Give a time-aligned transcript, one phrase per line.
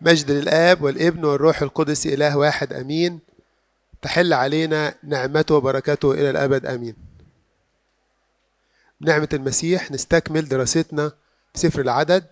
[0.00, 3.18] مجد للآب والابن والروح القدس إله واحد أمين.
[4.02, 6.94] تحل علينا نعمته وبركاته إلى الأبد أمين.
[9.00, 11.08] بنعمة المسيح نستكمل دراستنا
[11.54, 12.24] في سفر العدد.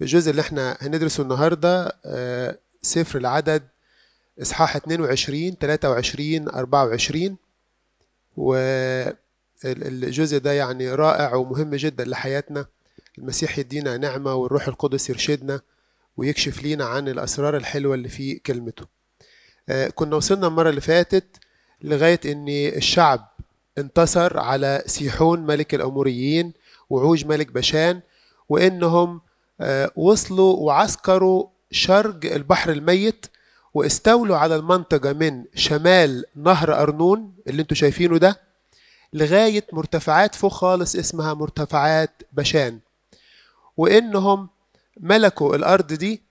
[0.00, 3.62] الجزء اللي إحنا هندرسه النهاردة آه، سفر العدد
[4.42, 7.36] إصحاح 22 23 24
[8.36, 12.66] والجزء ده يعني رائع ومهم جدا لحياتنا.
[13.18, 15.60] المسيح يدينا نعمة والروح القدس يرشدنا.
[16.16, 18.86] ويكشف لينا عن الأسرار الحلوة اللي في كلمته.
[19.68, 21.36] آه، كنا وصلنا المرة اللي فاتت
[21.82, 23.28] لغاية إن الشعب
[23.78, 26.52] انتصر على سيحون ملك الأموريين
[26.90, 28.00] وعوج ملك بشان
[28.48, 29.20] وإنهم
[29.60, 33.26] آه، وصلوا وعسكروا شرق البحر الميت
[33.74, 38.40] واستولوا على المنطقة من شمال نهر أرنون اللي أنتوا شايفينه ده
[39.12, 42.78] لغاية مرتفعات فوق خالص اسمها مرتفعات بشان.
[43.76, 44.48] وإنهم
[45.00, 46.22] ملكوا الأرض دي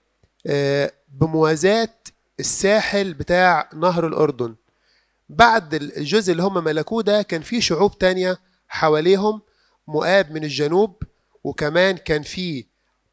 [0.46, 1.88] آه، بموازاة
[2.40, 4.54] الساحل بتاع نهر الأردن.
[5.28, 9.42] بعد الجزء اللي هم ملكوه ده كان في شعوب تانية حواليهم
[9.88, 11.02] مؤاب من الجنوب
[11.44, 12.66] وكمان كان في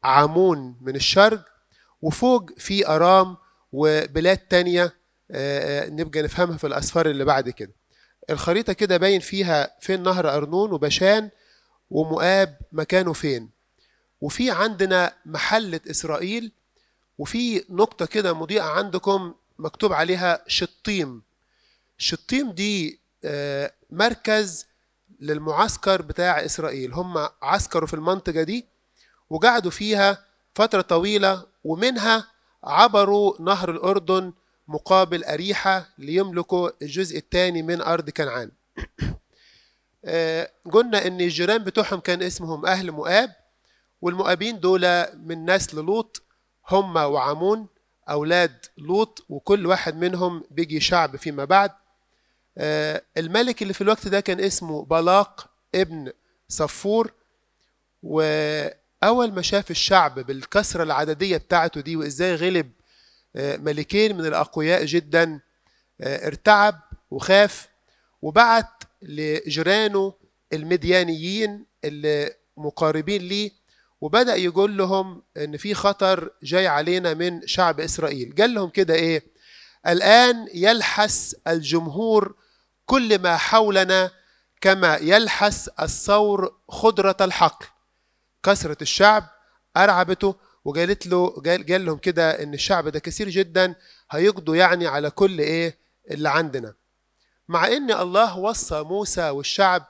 [0.04, 1.44] عامون من الشرق
[2.02, 3.36] وفوق في أرام
[3.72, 4.82] وبلاد تانية
[5.30, 7.72] آه، آه، نبقى نفهمها في الأسفار اللي بعد كده.
[8.30, 11.30] الخريطة كده باين فيها فين نهر أرنون وبشان
[11.90, 13.50] ومؤاب مكانه فين.
[14.20, 16.52] وفي عندنا محلة إسرائيل
[17.18, 21.22] وفي نقطة كده مضيئة عندكم مكتوب عليها شطيم.
[21.98, 24.66] شطيم دي آه، مركز
[25.20, 26.92] للمعسكر بتاع إسرائيل.
[26.92, 28.66] هم عسكروا في المنطقة دي
[29.30, 30.24] وقعدوا فيها
[30.54, 32.28] فترة طويلة ومنها
[32.64, 34.32] عبروا نهر الأردن
[34.68, 38.50] مقابل أريحة ليملكوا الجزء الثاني من أرض كنعان.
[40.04, 43.39] آه، قلنا إن الجيران بتوعهم كان اسمهم أهل مؤاب
[44.02, 46.22] والمؤابين دول من نسل لوط
[46.68, 47.66] هم وعمون
[48.08, 51.70] أولاد لوط وكل واحد منهم بيجي شعب فيما بعد.
[52.58, 56.12] آه، الملك اللي في الوقت ده كان اسمه بلاق ابن
[56.48, 57.12] صفور
[58.02, 62.70] وأول ما شاف الشعب بالكثرة العددية بتاعته دي وإزاي غلب
[63.36, 65.40] آه، ملكين من الأقوياء جدا
[66.00, 67.68] آه، ارتعب وخاف
[68.22, 70.14] وبعت لجيرانه
[70.52, 73.50] المديانيين اللي مقاربين ليه
[74.00, 78.34] وبدأ يقول لهم إن في خطر جاي علينا من شعب إسرائيل.
[78.38, 79.22] قال لهم كده إيه؟
[79.86, 82.34] الآن يلحس الجمهور
[82.86, 84.10] كل ما حولنا
[84.60, 87.66] كما يلحس الثور خضرة الحقل.
[88.42, 89.24] كثرة الشعب
[89.76, 90.34] أرعبته
[90.64, 93.74] وقالت له قال, لهم كده إن الشعب ده كثير جدا
[94.10, 95.78] هيقضوا يعني على كل إيه؟
[96.10, 96.74] اللي عندنا.
[97.48, 99.86] مع إن الله وصى موسى والشعب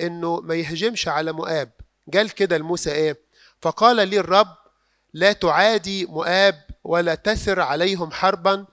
[0.00, 1.70] إنه ما يهجمش على مؤاب.
[2.14, 3.23] قال كده لموسى إيه؟
[3.64, 4.56] فقال لي الرب
[5.14, 8.66] لا تعادي مؤاب ولا تسر عليهم حربا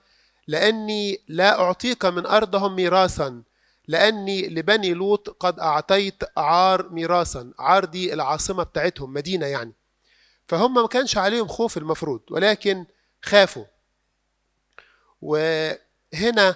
[0.46, 3.42] لأني لا أعطيك من أرضهم ميراثا
[3.88, 9.72] لأني لبني لوط قد أعطيت عار ميراثا عار دي العاصمة بتاعتهم مدينة يعني.
[10.48, 12.86] فهم ما كانش عليهم خوف المفروض ولكن
[13.22, 13.64] خافوا.
[15.22, 16.54] وهنا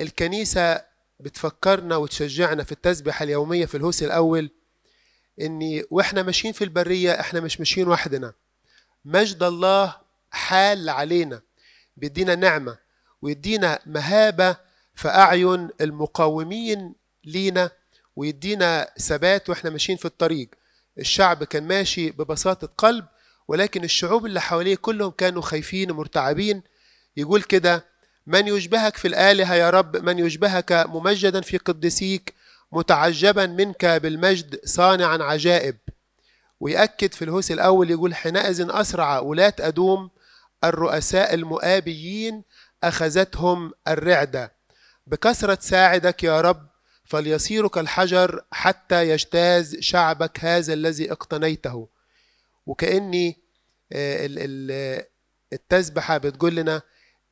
[0.00, 0.84] الكنيسة
[1.20, 4.50] بتفكرنا وتشجعنا في التسبيحة اليومية في الهوس الأول
[5.40, 8.32] إني وإحنا ماشيين في البرية إحنا مش ماشيين وحدنا.
[9.04, 9.96] مجد الله
[10.30, 11.40] حال علينا
[11.96, 12.76] بيدينا نعمة
[13.22, 14.56] ويدينا مهابة
[14.94, 16.94] في أعين المقاومين
[17.24, 17.70] لينا
[18.16, 20.48] ويدينا ثبات وإحنا ماشيين في الطريق.
[20.98, 23.04] الشعب كان ماشي ببساطة قلب
[23.48, 26.62] ولكن الشعوب اللي حواليه كلهم كانوا خايفين ومرتعبين.
[27.16, 27.84] يقول كده
[28.26, 32.34] من يشبهك في الآلهة يا رب؟ من يشبهك ممجدا في قدسيك
[32.72, 35.76] متعجبا منك بالمجد صانعا عجائب.
[36.60, 40.10] ويأكد في الهوس الأول يقول حينئذ أسرع ولاة أدوم
[40.64, 42.42] الرؤساء المؤابيين
[42.84, 44.52] أخذتهم الرعدة.
[45.06, 46.66] بكثرة ساعدك يا رب
[47.04, 51.88] فليصير كالحجر حتى يجتاز شعبك هذا الذي اقتنيته.
[52.66, 53.38] وكأني
[53.92, 55.04] آه، ال- ال-
[55.52, 56.82] التسبحة بتقول لنا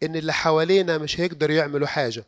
[0.02, 2.24] إن اللي حوالينا مش هيقدروا يعملوا حاجة.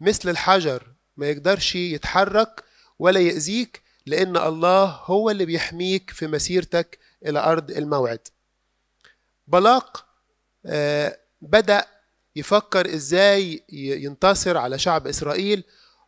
[0.00, 0.82] مثل الحجر
[1.16, 2.64] ما يقدرش يتحرك
[2.98, 8.28] ولا يأذيك لأن الله هو اللي بيحميك في مسيرتك إلى أرض الموعد.
[9.46, 10.06] بلاق
[10.66, 11.86] آه، بدأ
[12.36, 15.64] يفكر إزاي ينتصر على شعب إسرائيل.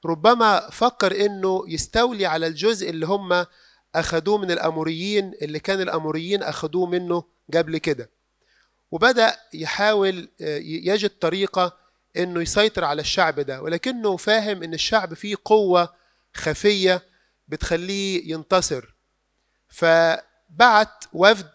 [0.06, 3.46] ربما فكر إنه يستولي على الجزء اللي هم
[3.94, 7.24] أخدوه من الأموريين اللي كان الأموريين أخدوه منه
[7.54, 8.10] قبل كده.
[8.90, 11.77] وبدأ يحاول آه، يجد طريقة
[12.16, 15.94] إنه يسيطر على الشعب ده ولكنه فاهم إن الشعب فيه قوة
[16.34, 17.02] خفية
[17.48, 18.94] بتخليه ينتصر.
[19.68, 21.50] فبعت وفد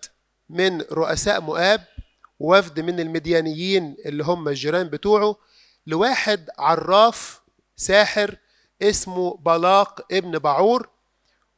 [0.50, 1.84] من رؤساء مؤاب
[2.40, 5.36] ووفد من المديانيين اللي هم الجيران بتوعه
[5.88, 7.42] لواحد عراف
[7.76, 8.36] ساحر
[8.82, 10.90] اسمه بلاق ابن بعور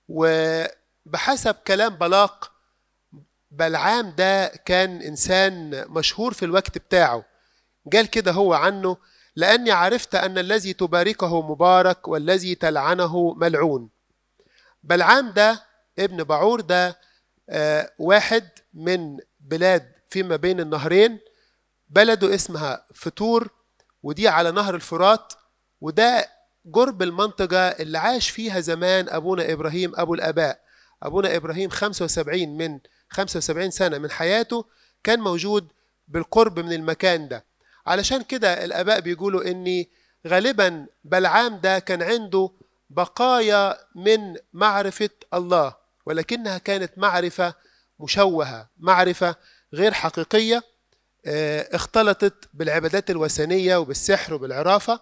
[0.09, 2.51] وبحسب كلام بلاق
[3.51, 7.25] بلعام ده كان إنسان مشهور في الوقت بتاعه.
[7.93, 8.97] قال كده هو عنه
[9.35, 13.89] لأني عرفت أن الذي تباركه مبارك والذي تلعنه ملعون.
[14.83, 15.63] بلعام ده
[15.99, 16.99] ابن بعور ده
[17.49, 21.19] آه، واحد من بلاد فيما بين النهرين
[21.89, 23.49] بلده اسمها فطور
[24.03, 25.33] ودي على نهر الفرات
[25.81, 26.29] وده
[26.73, 30.59] قرب المنطقة اللي عاش فيها زمان أبونا إبراهيم أبو الآباء.
[31.03, 32.79] أبونا إبراهيم 75 من
[33.09, 34.65] 75 سنة من حياته
[35.03, 35.67] كان موجود
[36.07, 37.45] بالقرب من المكان ده.
[37.87, 39.85] علشان كده الآباء بيقولوا إن
[40.27, 42.51] غالبا بلعام ده كان عنده
[42.89, 47.53] بقايا من معرفة الله ولكنها كانت معرفة
[47.99, 49.35] مشوهة معرفة
[49.73, 50.63] غير حقيقية
[51.27, 54.99] آه، اختلطت بالعبادات الوثنية وبالسحر وبالعرافة.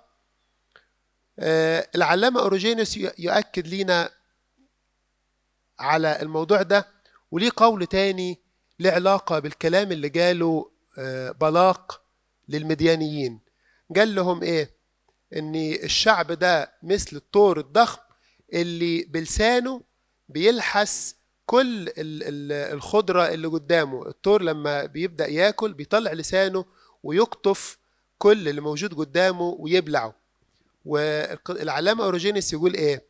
[1.39, 4.09] آه، العلامة أوروجينوس يؤكد لنا
[5.79, 6.87] على الموضوع ده
[7.31, 8.39] وليه قول تاني
[8.79, 12.01] له علاقة بالكلام اللي قاله آه، بلاق
[12.49, 13.39] للمديانيين.
[13.95, 14.71] قال لهم إيه؟
[15.35, 18.01] إن الشعب ده مثل الطور الضخم
[18.53, 19.81] اللي بلسانه
[20.29, 24.07] بيلحس كل الخضرة اللي قدامه.
[24.07, 26.65] الطور لما بيبدأ ياكل بيطلع لسانه
[27.03, 27.77] ويقطف
[28.17, 30.15] كل اللي موجود قدامه ويبلعه.
[30.85, 33.03] والعلامة أوروجينيس يقول إيه؟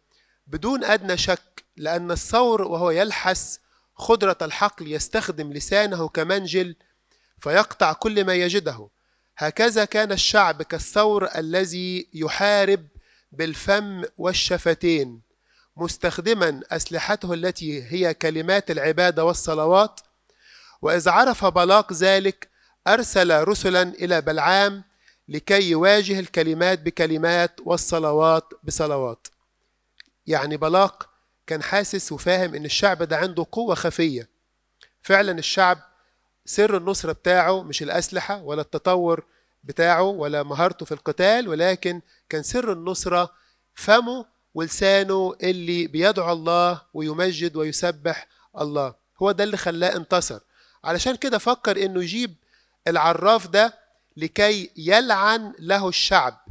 [0.47, 3.59] بدون أدنى شك لأن الثور وهو يلحس
[3.95, 6.75] خضرة الحقل يستخدم لسانه كمنجل
[7.39, 8.89] فيقطع كل ما يجده.
[9.37, 12.87] هكذا كان الشعب كالثور الذي يحارب
[13.31, 15.21] بالفم والشفتين
[15.77, 19.99] مستخدما أسلحته التي هي كلمات العبادة والصلوات.
[20.81, 22.49] وإذ عرف بلاق ذلك
[22.87, 24.83] أرسل رسلا إلى بلعام
[25.27, 29.27] لكي يواجه الكلمات بكلمات والصلوات بصلوات.
[30.27, 31.09] يعني بلاق
[31.47, 34.29] كان حاسس وفاهم إن الشعب ده عنده قوة خفية.
[35.01, 35.92] فعلا الشعب
[36.45, 39.23] سر النصرة بتاعه مش الأسلحة ولا التطور
[39.63, 43.29] بتاعه ولا مهارته في القتال ولكن كان سر النصرة
[43.75, 48.27] فمه ولسانه اللي بيدعو الله ويمجد ويسبح
[48.59, 48.93] الله.
[49.21, 50.39] هو ده اللي خلاه انتصر.
[50.83, 52.35] علشان كده فكر إنه يجيب
[52.87, 53.73] العراف ده
[54.17, 56.45] لكي يلعن له الشعب.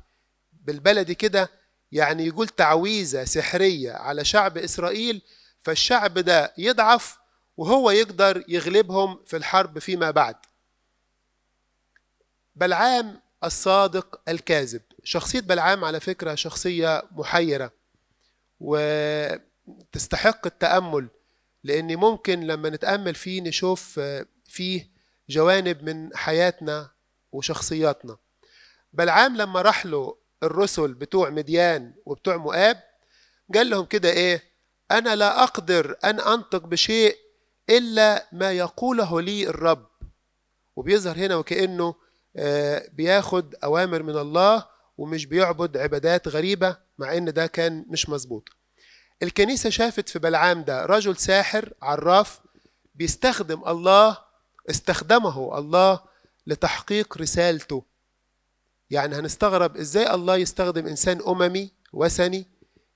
[0.64, 1.50] بالبلدي كده
[1.92, 5.22] يعني يقول تعويذة سحرية على شعب إسرائيل
[5.60, 7.18] فالشعب ده يضعف
[7.62, 10.36] وهو يقدر يغلبهم في الحرب فيما بعد.
[12.56, 14.82] بلعام الصادق الكاذب.
[15.04, 17.72] شخصية بلعام على فكرة شخصية محيرة
[18.60, 21.08] وتستحق التأمل
[21.64, 24.00] لأن ممكن لما نتأمل فيه نشوف
[24.44, 24.90] فيه
[25.28, 26.90] جوانب من حياتنا
[27.32, 28.16] وشخصياتنا.
[28.92, 32.82] بلعام لما راح له الرسل بتوع مديان وبتوع مؤاب
[33.54, 34.42] قال لهم كده إيه
[34.90, 37.21] أنا لا أقدر أن أنطق بشيء
[37.70, 39.86] إلا ما يقوله لي الرب.
[40.76, 41.94] وبيظهر هنا وكأنه
[42.36, 44.66] آه، بياخد أوامر من الله
[44.98, 48.48] ومش بيعبد عبادات غريبة مع إن ده كان مش مظبوط.
[49.22, 52.40] الكنيسة شافت في بلعام ده رجل ساحر عراف
[52.94, 54.18] بيستخدم الله
[54.70, 56.00] استخدمه الله
[56.46, 57.84] لتحقيق رسالته.
[58.90, 62.46] يعني هنستغرب إزاي الله يستخدم إنسان أممي وثني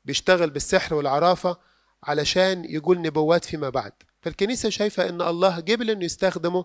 [0.04, 1.56] بيشتغل بالسحر والعرافة
[2.04, 3.92] علشان يقول نبوات فيما بعد.
[4.26, 6.64] فالكنيسة شايفة إن الله قبل إنه يستخدمه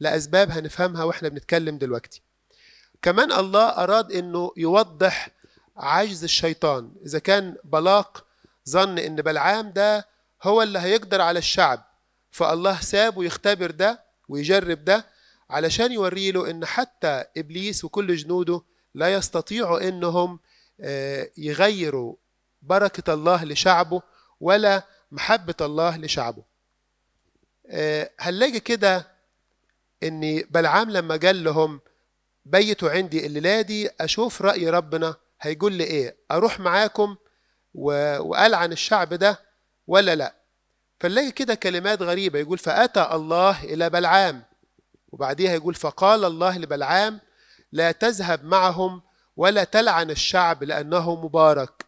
[0.00, 2.22] لأسباب هنفهمها وإحنا بنتكلم دلوقتي.
[3.02, 5.28] كمان الله أراد إنه يوضح
[5.76, 6.92] عجز الشيطان.
[7.06, 8.26] إذا كان بلاق
[8.68, 10.08] ظن إن بلعام ده
[10.42, 11.84] هو اللي هيقدر على الشعب
[12.30, 15.06] فالله سابه يختبر ده ويجرب ده
[15.50, 18.62] علشان يوري له إن حتى إبليس وكل جنوده
[18.94, 20.40] لا يستطيعوا إنهم
[20.80, 22.14] آه، يغيروا
[22.62, 24.02] بركة الله لشعبه
[24.40, 26.49] ولا محبة الله لشعبه.
[28.20, 29.06] هنلاقي كده
[30.02, 31.80] إن بلعام لما قال لهم
[32.44, 37.16] بيتوا عندي الليلة دي أشوف رأي ربنا هيقول لي إيه أروح معاكم
[37.74, 39.40] والعن الشعب ده
[39.86, 40.34] ولا لأ؟
[41.00, 44.42] فنلاقي كده كلمات غريبة يقول فأتى الله إلى بلعام
[45.12, 47.20] وبعديها يقول فقال الله لبلعام
[47.72, 49.02] لا تذهب معهم
[49.36, 51.84] ولا تلعن الشعب لأنه مبارك.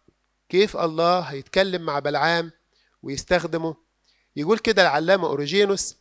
[0.48, 2.50] كيف الله هيتكلم مع بلعام
[3.02, 3.76] ويستخدمه؟
[4.36, 5.96] يقول كده العلامة أوريجينوس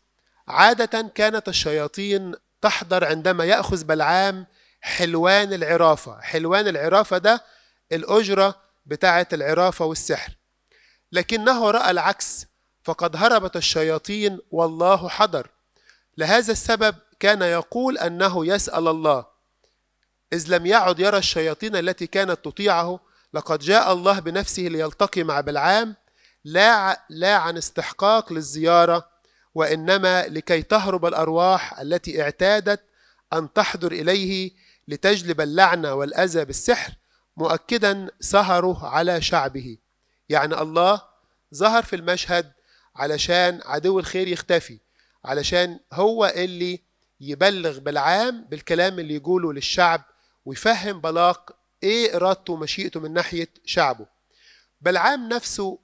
[0.48, 4.46] عادة كانت الشياطين تحضر عندما يأخذ بلعام
[4.82, 6.22] حلوان العرافة.
[6.22, 7.44] حلوان العرافة ده
[7.92, 10.32] الأجرة بتاعة العرافة والسحر.
[11.12, 12.46] لكنه رأى العكس
[12.84, 15.48] فقد هربت الشياطين والله حضر.
[16.18, 19.26] لهذا السبب كان يقول أنه يسأل الله
[20.34, 23.00] إذ لم يعد يرى الشياطين التي كانت تطيعه
[23.34, 25.96] لقد جاء الله بنفسه ليلتقي مع بلعام
[26.44, 29.12] لا لا عن استحقاق للزيارة
[29.56, 32.82] وإنما لكي تهرب الأرواح التي اعتادت
[33.34, 34.52] أن تحضر إليه
[34.88, 36.94] لتجلب اللعنة والأذى بالسحر
[37.38, 39.78] مؤكدا سهره على شعبه.
[40.30, 41.02] يعني الله
[41.56, 42.52] ظهر في المشهد
[42.96, 44.80] علشان عدو الخير يختفي
[45.26, 46.80] علشان هو اللي
[47.22, 50.04] يبلغ بالعام بالكلام اللي يقوله للشعب
[50.46, 54.06] ويفهم بلاق إيه إرادته ومشيئته من ناحية شعبه.
[54.82, 55.80] بلعام نفسه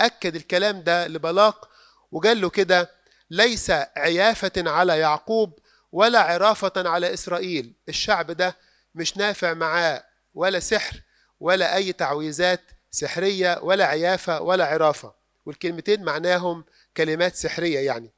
[0.00, 1.68] أكد الكلام ده لبلاق
[2.12, 2.90] وقال له كده
[3.30, 5.58] ليس عيافة على يعقوب
[5.92, 7.72] ولا عرافة على إسرائيل.
[7.88, 8.56] الشعب ده
[8.94, 11.00] مش نافع معاه ولا سحر
[11.40, 12.60] ولا أي تعويذات
[12.90, 15.14] سحرية ولا عيافة ولا عرافة.
[15.46, 16.64] والكلمتين معناهم
[16.96, 18.10] كلمات سحرية يعني.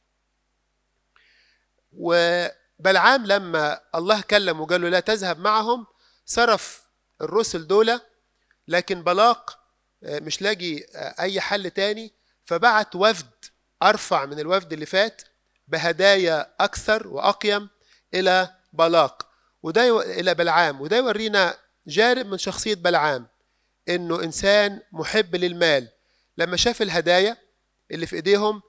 [1.92, 5.86] وبلعام لما الله كلم وقال له لا تذهب معهم
[6.26, 6.82] صرف
[7.20, 8.00] الرسل دول
[8.68, 9.55] لكن بلاق
[10.02, 10.84] مش لاقي
[11.20, 12.12] أي حل تاني
[12.44, 13.26] فبعت وفد
[13.82, 15.22] أرفع من الوفد اللي فات
[15.68, 17.68] بهدايا أكثر وأقيم
[18.14, 19.28] إلى بلاق.
[19.62, 20.80] وده إلى بلعام.
[20.80, 23.26] وده يورينا جانب من شخصية بلعام
[23.88, 25.88] إنه إنسان محب للمال.
[26.38, 27.36] لما شاف الهدايا
[27.90, 28.62] اللي في إيديهم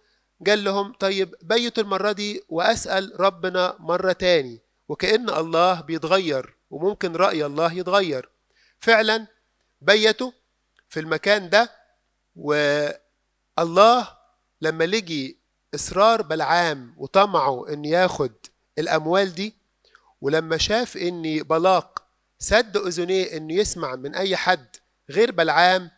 [0.47, 4.59] قال لهم طيب بيتوا المرة دي وأسأل ربنا مرة تاني.
[4.89, 8.29] وكأن الله بيتغير وممكن رأي الله يتغير.
[8.79, 9.27] فعلا
[9.81, 10.31] بيتوا
[10.89, 11.71] في المكان ده
[12.35, 14.07] والله
[14.61, 15.37] لما لجي
[15.75, 18.31] إصرار بلعام وطمعه إن ياخد
[18.79, 19.53] الأموال دي
[20.21, 22.03] ولما شاف إن بلاق
[22.39, 24.65] سد أذنيه إنه يسمع من أي حد
[25.09, 25.91] غير بلعام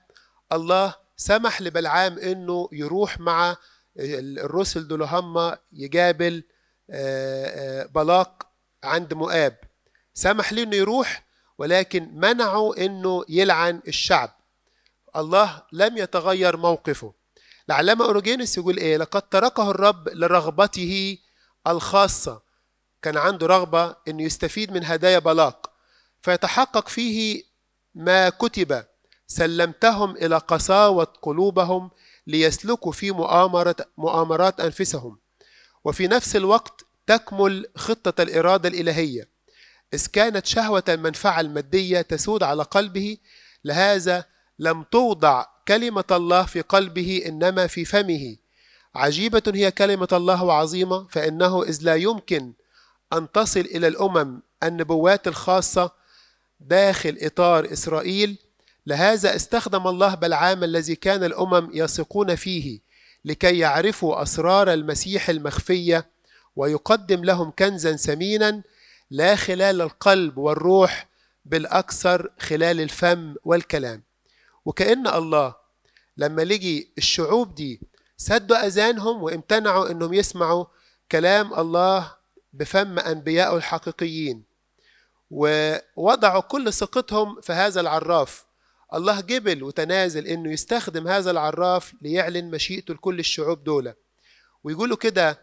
[0.52, 3.56] الله سمح لبلعام إنه يروح مع
[4.00, 6.44] الرسل دول هم يقابل
[7.96, 8.48] بلاق
[8.84, 9.58] عند مؤاب.
[10.14, 11.24] سمح له إنه يروح
[11.58, 14.39] ولكن منعوا إنه يلعن الشعب.
[15.16, 17.14] الله لم يتغير موقفه.
[17.70, 21.18] العلامة أوروجينوس يقول إيه؟ لقد تركه الرب لرغبته
[21.68, 22.42] الخاصة.
[23.02, 25.72] كان عنده رغبة أنه يستفيد من هدايا بلاق.
[26.22, 27.44] فيتحقق فيه
[27.96, 28.84] ما كتب.
[29.28, 31.92] سلمتهم إلى قساوة قلوبهم
[32.28, 35.18] ليسلكوا في مؤامرة مؤامرات أنفسهم.
[35.84, 39.30] وفي نفس الوقت تكمل خطة الإرادة الإلهية.
[39.94, 43.18] إذ كانت شهوة المنفعة المادية تسود على قلبه
[43.66, 44.26] لهذا
[44.60, 48.36] لم توضع كلمة الله في قلبه إنما في فمه.
[48.96, 52.54] عجيبة هي كلمة الله وعظيمة فإنه إذ لا يمكن
[53.14, 55.92] أن تصل إلى الأمم النبوات الخاصة
[56.60, 58.38] داخل إطار إسرائيل
[58.88, 62.80] لهذا استخدم الله بلعام الذي كان الأمم يثقون فيه
[63.26, 66.10] لكي يعرفوا أسرار المسيح المخفية
[66.56, 68.62] ويقدم لهم كنزا ثمينا
[69.12, 71.08] لا خلال القلب والروح
[71.46, 74.09] بالاكثر خلال الفم والكلام.
[74.70, 75.56] وكأن الله
[76.18, 77.82] لما لجي الشعوب دي
[78.18, 80.66] سدوا أذانهم وامتنعوا إنهم يسمعوا
[81.12, 82.16] كلام الله
[82.54, 84.44] بفم انبيائه الحقيقيين
[85.32, 88.46] ووضعوا كل ثقتهم في هذا العراف.
[88.94, 93.94] الله جبل وتنازل إنه يستخدم هذا العراف ليعلن مشيئته لكل الشعوب دول.
[94.64, 95.40] ويقولوا كده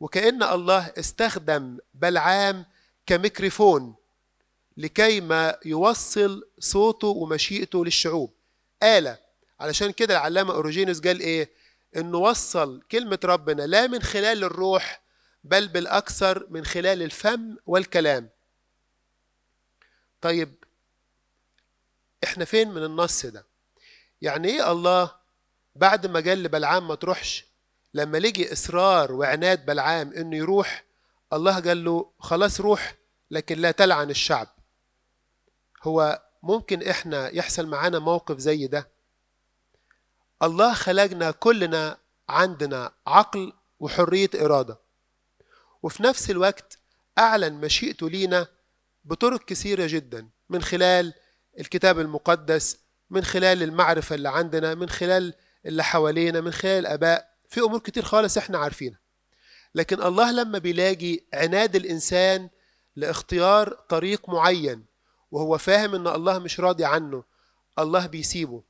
[0.00, 2.66] وكأن الله استخدم بلعام
[3.06, 3.94] كميكروفون
[4.76, 8.37] لكي ما يوصل صوته ومشيئته للشعوب.
[8.82, 9.18] آلة.
[9.60, 11.50] علشان كده العلامة أوروجينوس قال إيه؟
[11.96, 15.02] إنه وصل كلمة ربنا لا من خلال الروح
[15.44, 18.28] بل بالأكثر من خلال الفم والكلام.
[20.20, 20.54] طيب
[22.24, 23.46] إحنا فين من النص ده؟
[24.22, 25.14] يعني إيه الله
[25.76, 27.44] بعد ما قال لبلعام ما تروحش؟
[27.94, 30.84] لما لقي إصرار وعناد بلعام إنه يروح
[31.32, 32.94] الله قال له خلاص روح
[33.30, 34.48] لكن لا تلعن الشعب.
[35.82, 38.88] هو ممكن إحنا يحصل معانا موقف زي ده.
[40.42, 44.78] الله خلقنا كلنا عندنا عقل وحرية إرادة.
[45.82, 46.78] وفي نفس الوقت
[47.18, 48.46] أعلن مشيئته لينا
[49.04, 51.14] بطرق كثيرة جدا من خلال
[51.60, 52.78] الكتاب المقدس
[53.10, 55.34] من خلال المعرفة اللي عندنا من خلال
[55.66, 58.98] اللي حوالينا من خلال الآباء في أمور كتير خالص إحنا عارفينها.
[59.74, 62.48] لكن الله لما بيلاقي عناد الإنسان
[62.96, 64.84] لاختيار طريق معين
[65.30, 67.24] وهو فاهم إن الله مش راضي عنه.
[67.78, 68.62] الله بيسيبه.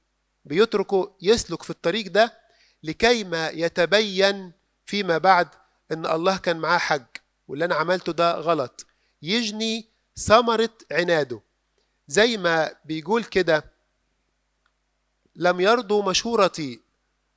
[0.45, 2.39] بيتركه يسلك في الطريق ده
[2.83, 4.53] لكي ما يتبين
[4.87, 5.49] فيما بعد
[5.93, 7.05] إن الله كان معاه حج
[7.49, 8.87] واللي أنا عملته ده غلط.
[9.23, 9.87] يجني
[10.17, 11.41] ثمرة عناده.
[12.09, 13.65] زي ما بيقول كده
[15.37, 16.81] لم يرضوا مشورتي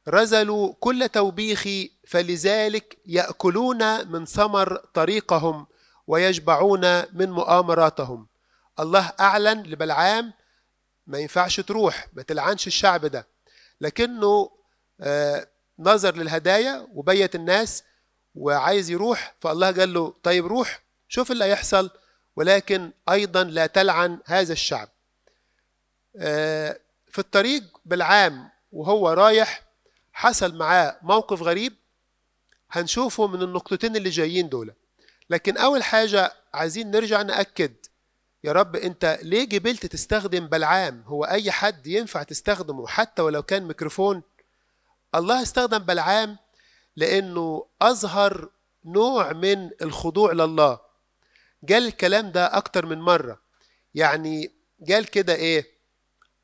[0.08, 5.68] رزلوا كل توبيخي فلذلك يأكلون من ثمر طريقهم
[6.08, 8.28] ويشبعون من مؤامراتهم.
[8.82, 10.34] الله أعلن لبلعام
[11.08, 13.28] ما ينفعش تروح ما تلعنش الشعب ده.
[13.82, 14.52] لكنه
[15.02, 15.48] آه،
[15.80, 17.84] نظر للهدايا وبيت الناس
[18.36, 21.90] وعايز يروح فالله قال له طيب روح شوف اللي هيحصل.
[22.36, 24.90] ولكن أيضا لا تلعن هذا الشعب.
[26.18, 26.80] آه،
[27.12, 29.64] في الطريق بالعام وهو رايح
[30.14, 31.74] حصل معاه موقف غريب.
[32.72, 34.74] هنشوفه من النقطتين اللي جايين دول.
[35.30, 37.74] لكن أول حاجة عايزين نرجع نأكد
[38.44, 43.64] يا رب أنت ليه جبلت تستخدم بلعام؟ هو أي حد ينفع تستخدمه حتى ولو كان
[43.64, 44.22] ميكروفون؟
[45.16, 46.38] الله استخدم بلعام
[46.96, 48.50] لأنه أظهر
[48.86, 50.80] نوع من الخضوع لله.
[51.70, 53.40] قال الكلام ده أكتر من مرة.
[53.96, 54.52] يعني
[54.90, 55.68] قال كده إيه؟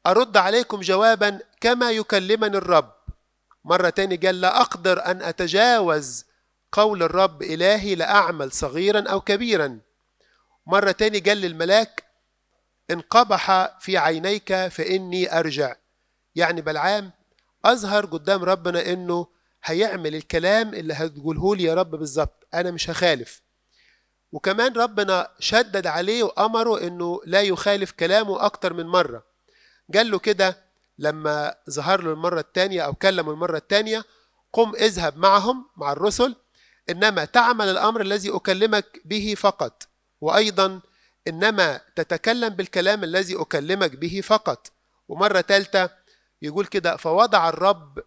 [0.07, 2.93] أرد عليكم جوابا كما يكلمني الرب.
[3.65, 6.25] مرة تاني قال لا أقدر أن أتجاوز
[6.71, 9.79] قول الرب إلهي لأعمل صغيرا أو كبيرا.
[10.67, 12.03] مرة تاني قال للملاك
[12.91, 15.75] إن قبح في عينيك فإني أرجع.
[16.35, 17.11] يعني بلعام
[17.65, 19.27] أظهر قدام ربنا إنه
[19.63, 23.41] هيعمل الكلام اللي هتقوله لي يا رب بالظبط أنا مش هخالف.
[24.31, 29.23] وكمان ربنا شدد عليه وأمره إنه لا يخالف كلامه أكتر من مرة.
[29.93, 30.63] قال له كده
[30.99, 34.03] لما ظهر له المرة الثانية أو كلمه المرة الثانية
[34.53, 36.35] قم اذهب معهم مع الرسل
[36.89, 39.87] إنما تعمل الأمر الذي أكلمك به فقط.
[40.21, 40.81] وأيضا
[41.27, 44.71] إنما تتكلم بالكلام الذي أكلمك به فقط.
[45.09, 45.89] ومرة ثالثة
[46.41, 47.99] يقول كده فوضع الرب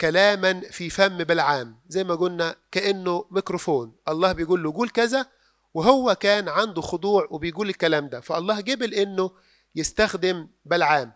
[0.00, 3.96] كلاما في فم بلعام زي ما قلنا كأنه ميكروفون.
[4.08, 5.26] الله بيقول له قول كذا
[5.74, 8.20] وهو كان عنده خضوع وبيقول الكلام ده.
[8.20, 9.30] فالله جبل إنه
[9.74, 11.12] يستخدم بلعام.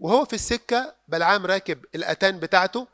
[0.00, 2.86] وهو في السكة بلعام راكب الأتان بتاعته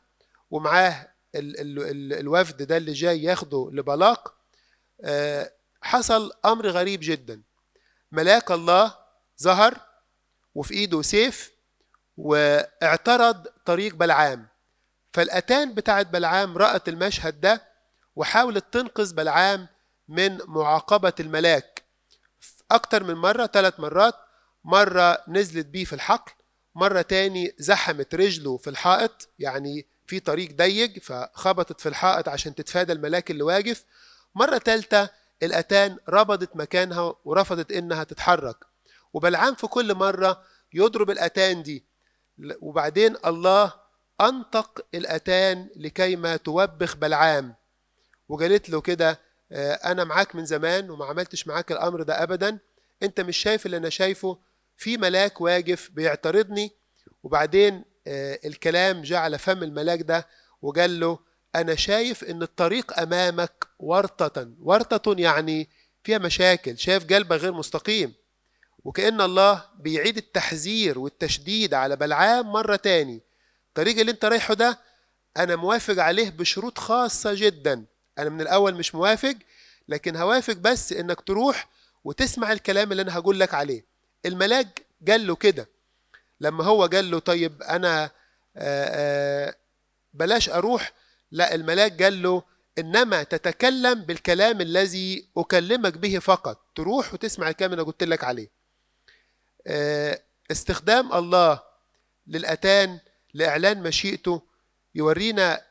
[0.51, 4.33] ومعاه ال ال ال الوفد ده اللي جاي ياخده لبلاق.
[5.01, 5.51] آه،
[5.83, 7.41] حصل أمر غريب جدا.
[8.11, 8.95] ملاك الله
[9.43, 9.77] ظهر
[10.55, 11.51] وفي إيده سيف
[12.17, 14.47] واعترض طريق بلعام.
[15.13, 17.61] فالأتان بتاعت بلعام رأت المشهد ده
[18.15, 19.67] وحاولت تنقذ بلعام
[20.07, 21.83] من معاقبة الملاك.
[22.71, 24.15] أكتر من مرة ثلاث مرات
[24.63, 26.31] مرة نزلت بيه في الحقل
[26.75, 32.93] مرة تاني زحمت رجله في الحائط يعني في طريق ضيق فخبطت في الحائط عشان تتفادى
[32.93, 33.83] الملاك اللي واقف.
[34.35, 35.09] مرة تالتة
[35.43, 38.57] الأتان ربضت مكانها ورفضت إنها تتحرك.
[39.13, 40.43] وبلعام في كل مرة
[40.73, 41.85] يضرب الأتان دي.
[42.61, 43.73] وبعدين الله
[44.21, 47.55] أنطق الأتان لكيما توبخ بلعام
[48.29, 49.19] وقالت له كده
[49.51, 52.59] آه، أنا معاك من زمان وما عملتش معاك الأمر ده أبدا.
[53.03, 54.37] أنت مش شايف اللي أنا شايفه؟
[54.77, 56.71] في ملاك واقف بيعترضني.
[57.23, 60.27] وبعدين آه، الكلام جاء على فم الملاك ده
[60.61, 61.19] وقال له
[61.55, 64.47] أنا شايف إن الطريق أمامك ورطة.
[64.61, 65.69] ورطة يعني
[66.03, 68.13] فيها مشاكل شايف قلبك غير مستقيم.
[68.83, 73.21] وكأن الله بيعيد التحذير والتشديد على بلعام مرة تاني.
[73.69, 74.79] الطريق اللي أنت رايحه ده
[75.37, 77.85] أنا موافق عليه بشروط خاصة جدا.
[78.19, 79.35] أنا من الأول مش موافق
[79.87, 81.67] لكن هوافق بس إنك تروح
[82.03, 83.85] وتسمع الكلام اللي أنا هقول لك عليه.
[84.25, 85.69] الملاك قال له كده.
[86.41, 88.09] لما هو قال له طيب أنا آآ
[88.57, 89.55] آآ
[90.13, 90.91] بلاش أروح
[91.33, 92.43] لا الملاك قال له
[92.77, 98.49] إنما تتكلم بالكلام الذي أكلمك به فقط تروح وتسمع الكلام اللي قلت لك عليه.
[99.67, 101.61] آه، استخدام الله
[102.27, 102.99] للأتان
[103.33, 104.41] لإعلان مشيئته
[104.95, 105.61] يورينا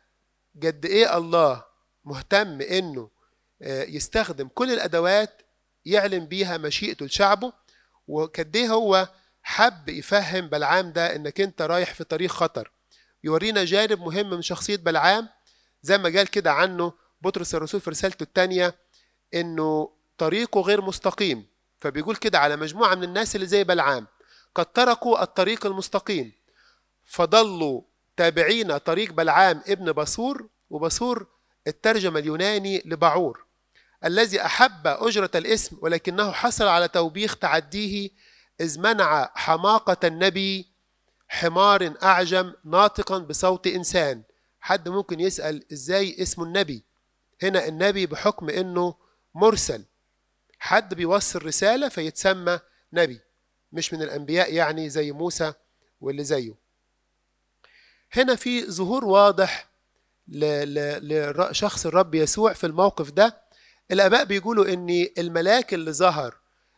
[0.63, 1.65] قد إيه الله
[2.05, 3.11] مهتم إنه
[3.63, 5.43] آه، يستخدم كل الأدوات
[5.85, 7.53] يعلن بيها مشيئته لشعبه
[8.09, 9.09] وقد إيه هو
[9.43, 12.73] حب يفهم بلعام ده إنك أنت رايح في طريق خطر.
[13.25, 15.29] يورينا جانب مهم من شخصية بلعام
[15.83, 16.93] زي ما قال كده عنه
[17.23, 18.75] بطرس الرسول في رسالته الثانية
[19.35, 21.47] إنه طريقه غير مستقيم.
[21.79, 24.07] فبيقول كده على مجموعة من الناس اللي زي بلعام
[24.55, 26.33] قد تركوا الطريق المستقيم
[27.05, 27.83] فضلوا
[28.17, 31.27] تابعين طريق بلعام ابن بصور وبصور
[31.67, 33.45] الترجمة اليوناني لبعور
[34.05, 38.11] الذي أحب أجرة الاسم ولكنه حصل على توبيخ تعديه
[38.61, 40.67] إذ منع حماقة النبي
[41.29, 44.23] حمار أعجم ناطقا بصوت إنسان.
[44.63, 46.85] حد ممكن يسأل إزاي اسمه النبي؟
[47.43, 48.95] هنا النبي بحكم إنه
[49.35, 49.85] مرسل.
[50.59, 52.59] حد بيوصل رسالة فيتسمى
[52.93, 53.21] نبي
[53.73, 55.53] مش من الأنبياء يعني زي موسى
[56.01, 56.55] واللي زيه.
[58.13, 59.69] هنا في ظهور واضح
[60.29, 63.41] لشخص الرب يسوع في الموقف ده.
[63.91, 66.37] الآباء بيقولوا إن الملاك اللي ظهر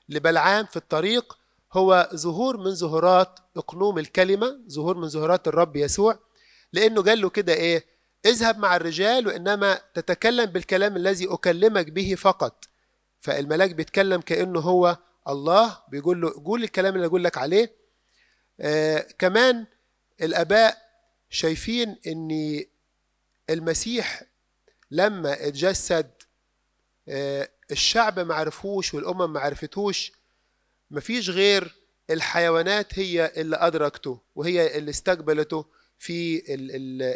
[0.08, 1.38] لبلعام في الطريق
[1.72, 6.18] هو ظهور من ظهورات إقنوم الكلمة ظهور من ظهورات الرب يسوع.
[6.74, 7.84] لأنه قال له كده إيه؟
[8.26, 12.64] اذهب مع الرجال وإنما تتكلم بالكلام الذي أكلمك به فقط.
[13.20, 14.96] فالملاك بيتكلم كأنه هو
[15.28, 17.72] الله بيقول له قول الكلام اللي أقول لك عليه.
[18.60, 19.66] آه كمان
[20.22, 20.78] الآباء
[21.30, 22.64] شايفين إن
[23.50, 24.22] المسيح
[24.90, 26.10] لما اتجسد
[27.08, 30.12] آه الشعب ما عرفوش والأمم ما عرفتوش
[30.90, 31.74] مفيش غير
[32.10, 35.66] الحيوانات هي اللي أدركته وهي اللي استقبلته.
[35.98, 36.42] في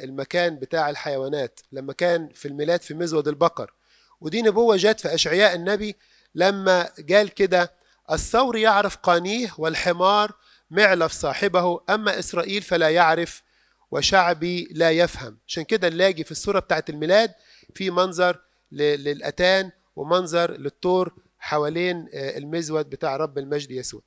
[0.04, 1.60] المكان بتاع الحيوانات.
[1.72, 3.72] لما كان في الميلاد في مزود البقر.
[4.20, 5.96] ودي نبوة جت في أشعياء النبي
[6.34, 7.72] لما قال كده
[8.10, 10.32] الثور يعرف قانيه والحمار
[10.70, 13.42] معلف صاحبه أما إسرائيل فلا يعرف
[13.90, 15.38] وشعبي لا يفهم.
[15.46, 17.34] عشان كده نلاقي في الصورة بتاعت الميلاد
[17.74, 18.40] في منظر
[18.72, 24.02] للأتان ومنظر للطور حوالين المزود بتاع رب المجد يسوع.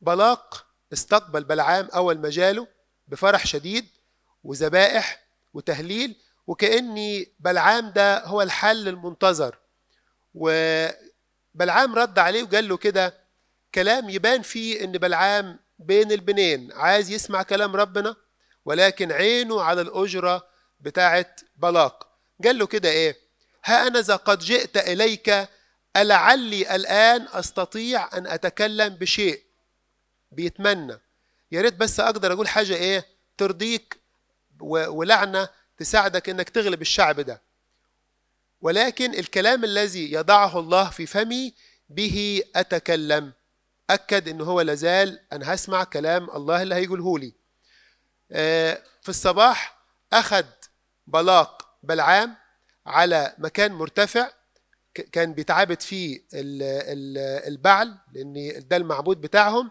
[0.00, 2.66] بلاق استقبل بلعام أول ما جاله
[3.08, 3.86] بفرح شديد
[4.44, 5.22] وذبائح
[5.54, 6.16] وتهليل
[6.46, 9.58] وكأني بلعام ده هو الحل المنتظر.
[10.34, 13.14] وبلعام رد عليه وقال له كده
[13.74, 18.16] كلام يبان فيه إن بلعام بين البنين عايز يسمع كلام ربنا
[18.64, 20.46] ولكن عينه على الأجرة
[20.80, 22.08] بتاعت بلاق.
[22.44, 23.16] قال له كده إيه؟
[23.64, 25.48] ها أنا إذا قد جئت إليك
[25.96, 29.42] ألعلي الآن أستطيع أن أتكلم بشيء.
[30.32, 30.98] بيتمنى.
[31.52, 33.06] يا ريت بس أقدر أقول حاجة إيه؟
[33.38, 34.00] ترضيك
[34.60, 37.42] ولعنة تساعدك إنك تغلب الشعب ده.
[38.60, 41.54] ولكن الكلام الذي يضعه الله في فمي
[41.88, 43.32] به أتكلم.
[43.90, 47.32] أكد إن هو لازال أنا هسمع كلام الله اللي هيقوله لي.
[49.02, 49.78] في الصباح
[50.12, 50.44] أخذ
[51.06, 52.36] بلاق بلعام
[52.86, 54.30] على مكان مرتفع
[55.12, 59.70] كان بيتعبد فيه البعل لأن ده المعبود بتاعهم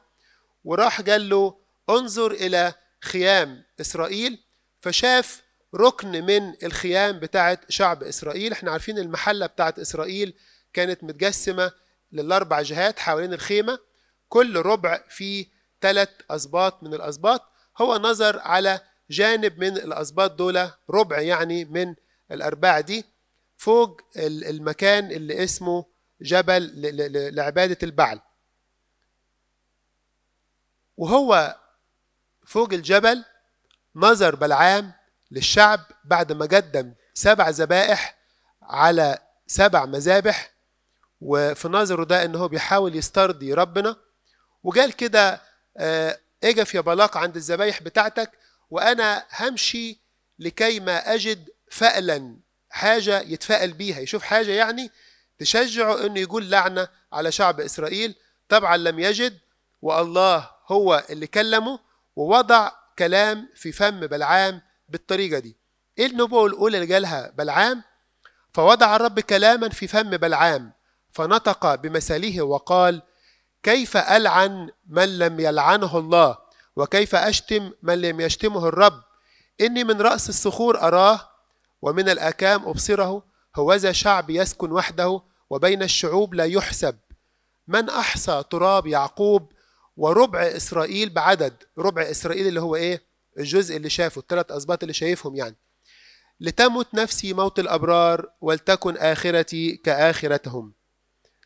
[0.65, 1.57] وراح قال له
[1.89, 4.43] انظر إلى خيام إسرائيل.
[4.79, 5.43] فشاف
[5.75, 8.51] ركن من الخيام بتاعت شعب إسرائيل.
[8.51, 10.33] إحنا عارفين المحلة بتاعت إسرائيل
[10.73, 11.71] كانت متقسمة
[12.11, 13.79] للأربع جهات حوالين الخيمة.
[14.29, 15.45] كل ربع فيه
[15.81, 17.41] ثلاث أسباط من الأسباط.
[17.77, 21.95] هو نظر على جانب من الأسباط دول ربع يعني من
[22.31, 23.05] الأرباع دي.
[23.57, 25.85] فوق المكان اللي اسمه
[26.21, 26.71] جبل
[27.35, 28.19] لعبادة البعل.
[30.97, 31.55] وهو
[32.47, 33.23] فوق الجبل
[33.95, 34.93] نظر بلعام
[35.31, 38.17] للشعب بعد ما قدم سبع ذبائح
[38.61, 40.51] على سبع مذابح
[41.21, 43.95] وفي نظره ده إن هو بيحاول يسترضي ربنا.
[44.63, 45.41] وقال كده
[46.43, 48.31] اجف يا بلاق عند الذبايح بتاعتك
[48.69, 49.99] وأنا همشي
[50.39, 52.37] لكي ما أجد فألا
[52.69, 53.99] حاجة يتفائل بيها.
[53.99, 54.91] يشوف حاجة يعني
[55.39, 58.15] تشجعه إنه يقول لعنة على شعب إسرائيل.
[58.49, 59.37] طبعا لم يجد
[59.81, 61.86] والله هو اللي كلمه.
[62.17, 65.57] ووضع كلام في فم بلعام بالطريقة دي.
[65.97, 67.83] إيه النبوة الأولى اللي قالها بلعام؟
[68.53, 70.73] فوضع الرب كلاما في فم بلعام
[71.11, 73.01] فنطق بمثاله وقال
[73.63, 76.37] كيف ألعن من لم يلعنه الله؟
[76.75, 79.03] وكيف أشتم من لم يشتمه الرب؟
[79.61, 81.29] إني من رأس الصخور أراه
[81.81, 83.23] ومن الأكام أبصره
[83.55, 86.97] هوذا شعب يسكن وحده وبين الشعوب لا يحسب.
[87.67, 89.51] من أحصى تراب يعقوب
[89.97, 93.01] وربع إسرائيل بعدد ربع إسرائيل اللي هو إيه؟
[93.37, 95.55] الجزء اللي شافه الثلاث أسباط اللي شايفهم يعني.
[96.39, 100.73] لتمت نفسي موت الأبرار ولتكن آخرتي كآخرتهم.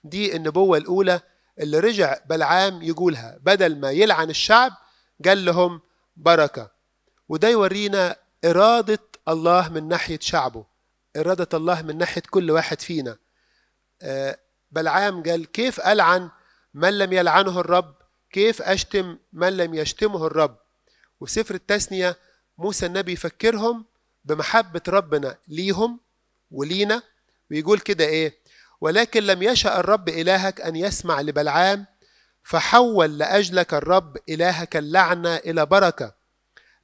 [0.03, 1.21] دي النبوة الأولى
[1.59, 3.37] اللي رجع بلعام يقولها.
[3.41, 4.71] بدل ما يلعن الشعب
[5.25, 5.81] قال لهم
[6.17, 6.71] بركة.
[7.29, 10.65] وده يورينا إرادة الله من ناحية شعبه.
[11.17, 13.17] إرادة الله من ناحية كل واحد فينا.
[14.71, 16.29] بلعام قال كيف ألعن
[16.73, 18.00] من لم يلعنه الرب؟
[18.31, 20.57] كيف أشتم من لم يشتمه الرب؟
[21.19, 22.17] وفي سفر التثنية
[22.57, 23.85] موسى النبي يفكرهم
[24.25, 25.99] بمحبة ربنا ليهم
[26.51, 27.03] ولينا
[27.51, 28.37] ويقول كده إيه؟
[28.81, 31.85] ولكن لم يشأ الرب إلهك أن يسمع لبلعام
[32.43, 36.13] فحول لأجلك الرب إلهك اللعنة إلى بركة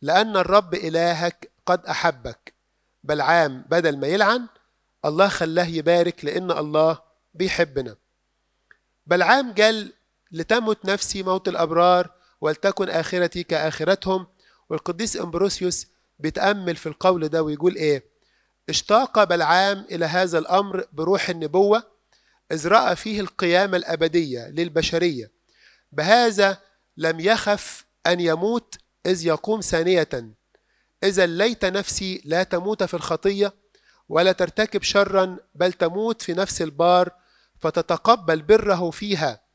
[0.02, 2.54] لأن الرب إلهك قد أحبك.
[3.04, 4.48] بلعام بدل ما يلعن
[5.06, 7.00] الله خلاه يبارك لأن الله
[7.34, 7.96] بيحبنا.
[9.08, 9.94] بلعام قال
[10.32, 12.10] لتمت نفسي موت الأبرار
[12.42, 14.28] ولتكن آخرتي كآخرتهم.
[14.70, 15.88] والقديس أمبروسيوس
[16.20, 18.04] بيتأمل في القول ده ويقول إيه؟
[18.70, 21.84] اشتاق بلعام إلى هذا الأمر بروح النبوة
[22.52, 25.32] إذ رأى فيه القيامة الأبدية للبشرية.
[25.92, 26.58] بهذا
[26.98, 30.10] لم يخف أن يموت إذ يقوم ثانية.
[31.04, 33.54] إذا ليت نفسي لا تموت في الخطية
[34.10, 37.10] ولا ترتكب شرا بل تموت في نفس البار
[37.60, 39.47] فتتقبل بره فيها.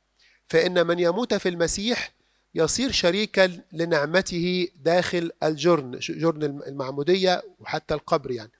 [0.52, 2.12] فإن من يموت في المسيح
[2.54, 8.50] يصير شريكا لنعمته داخل الجرن جرن المعمودية وحتى القبر يعني.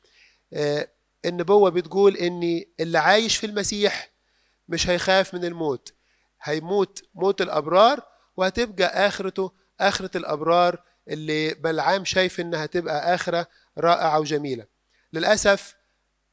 [0.53, 0.89] آه،
[1.25, 4.11] النبوة بتقول إن اللي عايش في المسيح
[4.69, 5.93] مش هيخاف من الموت.
[6.43, 8.03] هيموت موت الأبرار
[8.37, 13.47] وهتبقى آخرته آخرة الأبرار اللي بلعام شايف إنها تبقى آخرة
[13.79, 14.67] رائعة وجميلة.
[15.13, 15.75] للأسف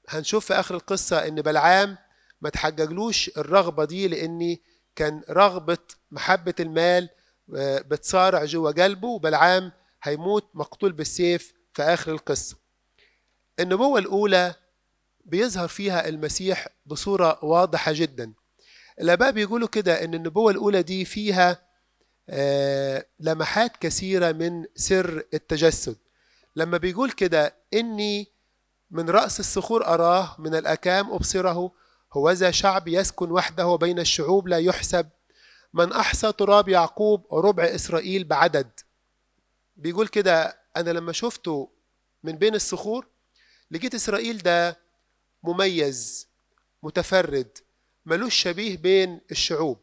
[0.09, 1.97] هنشوف في آخر القصة إن بلعام
[2.41, 4.61] ما تحججلوش الرغبة دي لأني
[4.99, 5.77] كان رغبة
[6.11, 7.09] محبة المال
[7.55, 9.71] آه، بتصارع جوه قلبه وبلعام
[10.03, 12.57] هيموت مقتول بالسيف في آخر القصة.
[13.59, 14.55] النبوة الأولى
[15.25, 18.33] بيظهر فيها المسيح بصورة واضحة جدا.
[19.01, 21.61] الآباء بيقولوا كده إن النبوة الأولى دي فيها
[22.29, 25.97] آه، لمحات كثيرة من سر التجسد.
[26.55, 28.27] لما بيقول كده إني
[28.91, 31.71] من رأس الصخور أراه من الأكام أبصره
[32.13, 35.09] هوذا شعب يسكن وحده بين الشعوب لا يحسب.
[35.73, 38.69] من أحصى تراب يعقوب ربع إسرائيل بعدد.
[39.77, 41.69] بيقول كده أنا لما شفته
[42.23, 43.07] من بين الصخور
[43.71, 44.77] لقيت إسرائيل ده
[45.43, 46.27] مميز
[46.83, 47.57] متفرد
[48.05, 49.77] ملوش شبيه بين الشعوب.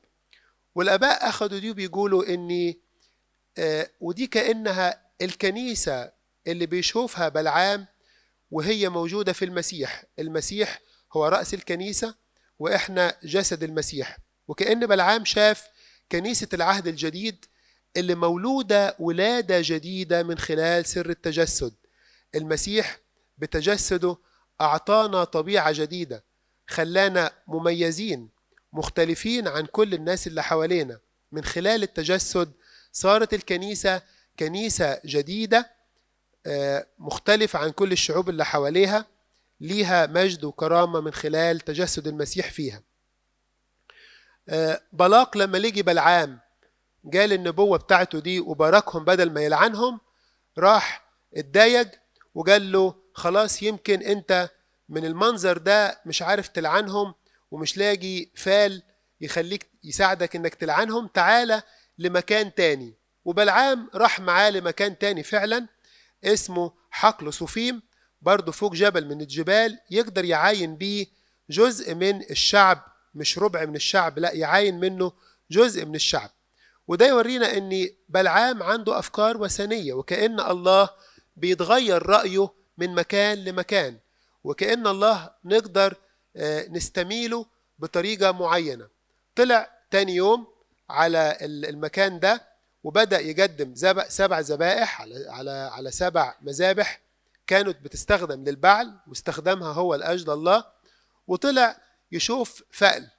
[0.75, 2.79] والآباء أخدوا دي بيقولوا إني
[3.59, 6.13] آه ودي كأنها الكنيسة
[6.47, 7.87] اللي بيشوفها بلعام
[8.51, 10.05] وهي موجودة في المسيح.
[10.19, 10.81] المسيح
[11.13, 12.15] هو رأس الكنيسة
[12.59, 14.19] وإحنا جسد المسيح.
[14.49, 15.69] وكأن بلعام شاف
[16.13, 17.45] كنيسة العهد الجديد
[17.97, 21.75] اللي مولودة ولادة جديدة من خلال سر التجسد.
[22.35, 22.99] المسيح
[23.39, 24.17] بتجسده
[24.61, 26.25] أعطانا طبيعة جديدة
[26.67, 28.29] خلانا مميزين
[28.73, 30.99] مختلفين عن كل الناس اللي حوالينا.
[31.33, 32.53] من خلال التجسد
[32.93, 34.03] صارت الكنيسة
[34.39, 35.71] كنيسة جديدة
[36.47, 39.07] آه، مختلف عن كل الشعوب اللي حواليها.
[39.61, 42.83] ليها مجد وكرامة من خلال تجسد المسيح فيها.
[44.49, 46.41] آه، بلاق لما لجي بلعام
[47.13, 50.01] قال النبوة بتاعته دي وباركهم بدل ما يلعنهم
[50.59, 51.91] راح اتضايق
[52.35, 54.51] وقال له خلاص يمكن انت
[54.89, 57.15] من المنظر ده مش عارف تلعنهم
[57.51, 58.83] ومش لاقي فال
[59.21, 61.63] يخليك يساعدك انك تلعنهم تعالى
[61.99, 62.95] لمكان تاني.
[63.25, 65.67] وبلعام راح معاه لمكان تاني فعلا
[66.25, 67.83] اسمه حقل صفيم
[68.27, 71.07] برضه فوق جبل من الجبال يقدر يعاين بيه
[71.51, 72.85] جزء من الشعب
[73.15, 75.13] مش ربع من الشعب لا يعاين منه
[75.51, 76.31] جزء من الشعب.
[76.89, 80.89] وده يورينا إن بلعام عنده أفكار وثنية وكأن الله
[81.37, 83.97] بيتغير رأيه من مكان لمكان
[84.45, 85.95] وكأن الله نقدر
[86.37, 87.47] آه، نستميله
[87.79, 88.89] بطريقة معينة.
[89.37, 90.47] طلع تاني يوم
[90.91, 92.43] على المكان ده
[92.85, 93.75] وبدأ يقدم
[94.09, 97.06] سبع ذبائح على على على سبع مذابح.
[97.47, 100.65] كانت بتستخدم للبعل واستخدمها هو لأجل الله.
[101.27, 101.77] وطلع
[102.13, 103.11] يشوف فأل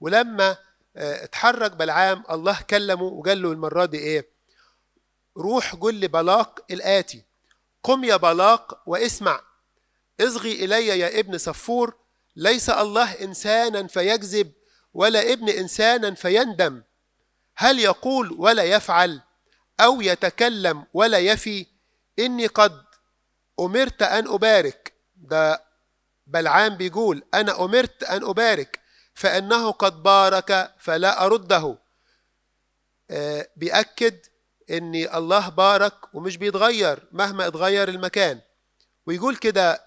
[0.00, 0.56] ولما
[0.96, 4.28] آه، اتحرك بلعام الله كلمه وقال له المرة دي إيه؟
[5.36, 7.22] روح قل لبلاق الآتي.
[7.82, 9.40] قم يا بلاق واسمع.
[10.20, 11.94] إصغي إلي يا ابن صفور.
[12.36, 14.52] ليس الله إنسانا فيكذب
[14.94, 16.82] ولا ابن إنسانا فيندم.
[17.56, 19.20] هل يقول ولا يفعل
[19.80, 21.66] أو يتكلم ولا يفي؟
[22.18, 22.85] إني قد
[23.60, 24.92] أمرت أن أبارك.
[25.16, 25.62] ده
[26.26, 28.80] بلعام بيقول أنا أمرت أن أبارك
[29.14, 31.78] فإنه قد بارك فلا أرده.
[33.10, 34.18] آه، بيأكد
[34.70, 38.40] إن الله بارك ومش بيتغير مهما اتغير المكان.
[39.06, 39.84] ويقول كده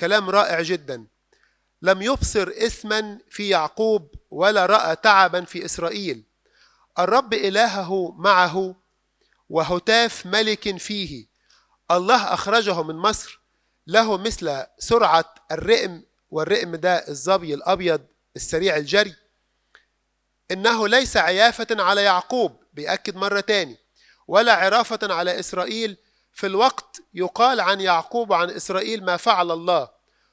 [0.00, 1.06] كلام رائع جدا.
[1.82, 6.24] لم يبصر إثما في يعقوب ولا رأى تعبا في إسرائيل.
[6.98, 8.74] الرب إلهه معه
[9.50, 11.33] وهتاف ملك فيه.
[11.90, 13.40] الله أخرجه من مصر.
[13.86, 18.00] له مثل سرعة الرئم والرئم ده الظبي الأبيض
[18.36, 19.14] السريع الجري.
[20.50, 23.78] إنه ليس عيافة على يعقوب بيأكد مرة تاني
[24.28, 25.96] ولا عرافة على إسرائيل.
[26.32, 29.88] في الوقت يقال عن يعقوب وعن إسرائيل ما فعل الله.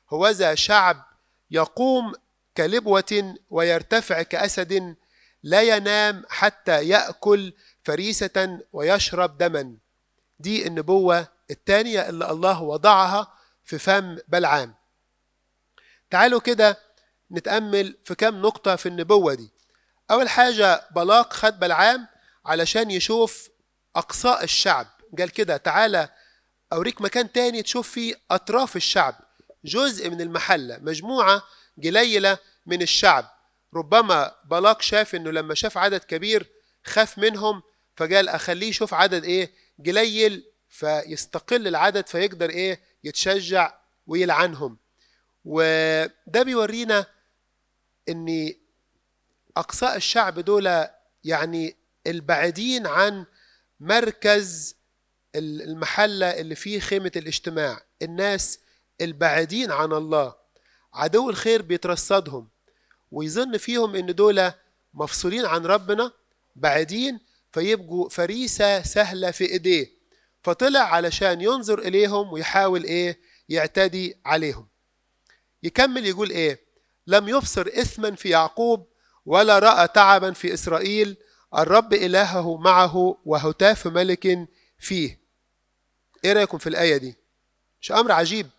[0.10, 1.06] هوذا شعب
[1.52, 2.14] يقوم
[2.58, 4.96] كلبوة ويرتفع كأسد
[5.44, 9.78] لا ينام حتى يأكل فريسة ويشرب دما.
[10.40, 13.34] دي النبوة الثانية اللي الله وضعها
[13.66, 14.74] في فم بلعام.
[16.10, 16.80] تعالوا كده
[17.32, 19.52] نتأمل في كم نقطة في النبوة دي.
[20.12, 22.08] أول حاجة بلاق خد بلعام
[22.46, 23.50] علشان يشوف
[23.96, 24.88] أقصاء الشعب.
[25.20, 26.10] قال كده تعالى
[26.74, 29.16] أوريك مكان تاني تشوف فيه أطراف الشعب.
[29.66, 31.44] جزء من المحلة مجموعة
[31.84, 33.32] قليلة من الشعب.
[33.76, 36.50] ربما بلاق شاف إنه لما شاف عدد كبير
[36.86, 37.64] خاف منهم
[37.98, 39.54] فقال أخليه يشوف عدد إيه؟
[39.86, 43.74] قليل فيستقل العدد فيقدر إيه؟ يتشجع
[44.08, 44.78] ويلعنهم
[45.46, 47.06] وده بيورينا
[48.10, 48.54] إن
[49.58, 50.88] أقصاء الشعب دول
[51.24, 51.76] يعني
[52.08, 53.26] البعيدين عن
[53.80, 54.76] مركز
[55.36, 57.82] المحلة اللي فيه خيمة الاجتماع.
[58.02, 58.60] الناس
[59.02, 60.34] البعيدين عن الله.
[60.94, 62.48] عدو الخير بيترصدهم.
[63.12, 64.52] ويظن فيهم إن دول
[64.94, 66.12] مفصولين عن ربنا
[66.56, 67.20] بعيدين
[67.54, 70.01] فيبقوا فريسة سهلة في إيديه.
[70.44, 74.68] فطلع علشان ينظر إليهم ويحاول إيه؟ يعتدي عليهم.
[75.64, 76.60] يكمل يقول إيه؟
[77.08, 78.88] لم يبصر اثما في يعقوب
[79.26, 81.18] ولا رأى تعبا في إسرائيل.
[81.58, 84.48] الرب إلهه معه وهتاف ملك
[84.80, 85.20] فيه.
[86.26, 87.16] إيه رأيكم في الآية دي؟
[87.82, 88.50] مش أمر عجيب.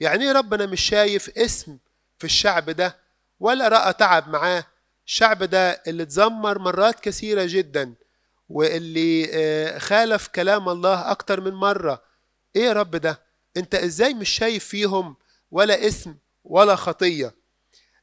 [0.00, 1.78] يعني إيه ربنا مش شايف اسم
[2.18, 2.96] في الشعب ده
[3.40, 4.64] ولا رأى تعب معاه؟
[5.06, 7.94] الشعب ده اللي اتذمر مرات كثيرة جدا.
[8.50, 12.02] واللي خالف كلام الله أكتر من مرة.
[12.56, 13.22] إيه يا رب ده؟
[13.56, 15.16] أنت إزاي مش شايف فيهم
[15.50, 17.34] ولا اسم ولا خطية؟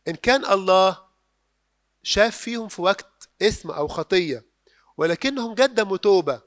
[0.07, 0.97] إن كان الله
[2.03, 4.45] شاف فيهم في وقت اسم أو خطية
[4.97, 6.41] ولكنهم قدموا توبة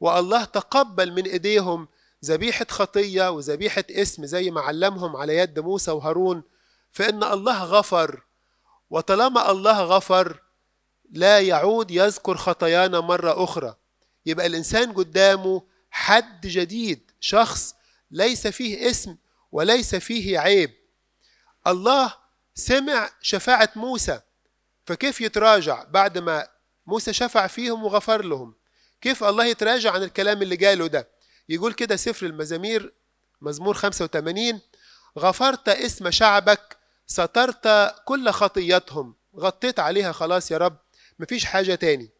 [0.00, 1.88] والله تقبل من إيديهم
[2.24, 6.42] ذبيحة خطية وذبيحة اسم زي ما علمهم على يد موسى وهارون
[6.90, 8.22] فإن الله غفر
[8.90, 10.42] وطالما الله غفر
[11.10, 13.74] لا يعود يذكر خطايانا مرة أخرى.
[14.26, 17.74] يبقى الإنسان قدامه حد جديد شخص
[18.10, 19.16] ليس فيه اسم
[19.52, 20.70] وليس فيه عيب.
[21.66, 22.14] الله
[22.54, 24.20] سمع شفاعة موسى
[24.86, 26.48] فكيف يتراجع بعد ما
[26.86, 28.54] موسى شفع فيهم وغفر لهم؟
[29.00, 31.08] كيف الله يتراجع عن الكلام اللي قاله ده؟
[31.48, 32.92] يقول كده سفر المزامير
[33.40, 34.60] مزمور 85
[35.18, 40.76] غفرت اسم شعبك سترت كل خطيتهم غطيت عليها خلاص يا رب
[41.18, 42.10] مفيش حاجة تاني.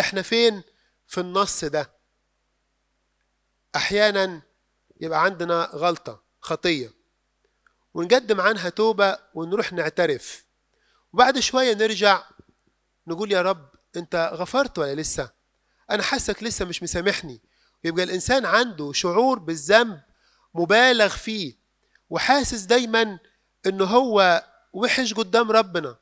[0.00, 0.62] إحنا فين
[1.06, 1.90] في النص ده؟
[3.76, 4.42] أحيانا
[5.00, 6.92] يبقى عندنا غلطة خطية.
[7.94, 10.44] ونقدم عنها توبة ونروح نعترف.
[11.12, 12.22] وبعد شوية نرجع
[13.06, 15.30] نقول يا رب أنت غفرت ولا لسه؟
[15.90, 17.40] أنا حاسك لسه مش مسامحني.
[17.84, 20.00] يبقى الإنسان عنده شعور بالذنب
[20.54, 21.54] مبالغ فيه.
[22.10, 23.18] وحاسس دايما
[23.66, 25.96] إنه هو وحش قدام ربنا.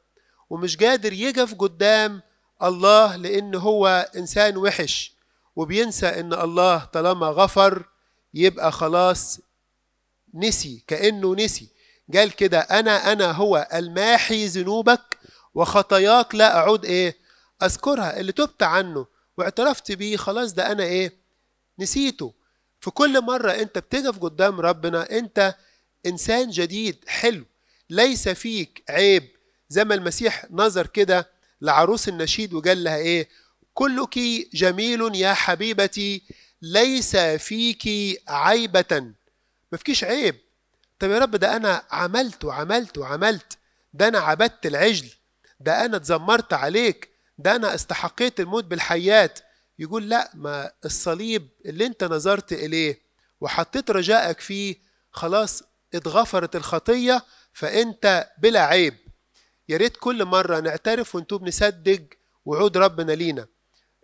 [0.50, 2.22] ومش قادر يقف قدام
[2.62, 5.12] الله لأن هو إنسان وحش
[5.56, 7.84] وبينسى إن الله طالما غفر
[8.34, 9.40] يبقى خلاص
[10.34, 11.68] نسي كأنه نسي.
[12.14, 15.18] قال كده أنا أنا هو الماحي ذنوبك
[15.54, 17.16] وخطاياك لا أعود إيه
[17.62, 19.06] أذكرها اللي تبت عنه
[19.38, 21.12] واعترفت بيه خلاص ده أنا إيه
[21.78, 22.32] نسيته.
[22.80, 25.54] في كل مرة أنت بتقف قدام ربنا أنت
[26.06, 27.44] إنسان جديد حلو
[27.90, 29.28] ليس فيك عيب
[29.68, 31.28] زي ما المسيح نظر كده
[31.60, 33.28] لعروس النشيد وقال لها إيه؟
[33.74, 34.18] كلك
[34.54, 36.22] جميل يا حبيبتي
[36.62, 37.82] ليس فيك
[38.28, 39.12] عيبة.
[39.72, 40.36] ما فيكيش عيب.
[40.98, 43.58] طب يا رب ده أنا عملت وعملت وعملت
[43.94, 45.08] ده أنا عبدت العجل
[45.60, 49.38] ده أنا اتذمرت عليك ده أنا استحقيت الموت بالحيات.
[49.78, 53.00] يقول لا ما الصليب اللي أنت نظرت إليه
[53.40, 54.76] وحطيت رجائك فيه
[55.12, 55.62] خلاص
[55.94, 58.94] اتغفرت الخطية فأنت بلا عيب.
[59.68, 62.02] يا ريت كل مرة نعترف ونتوب نصدق
[62.44, 63.46] وعود ربنا لينا.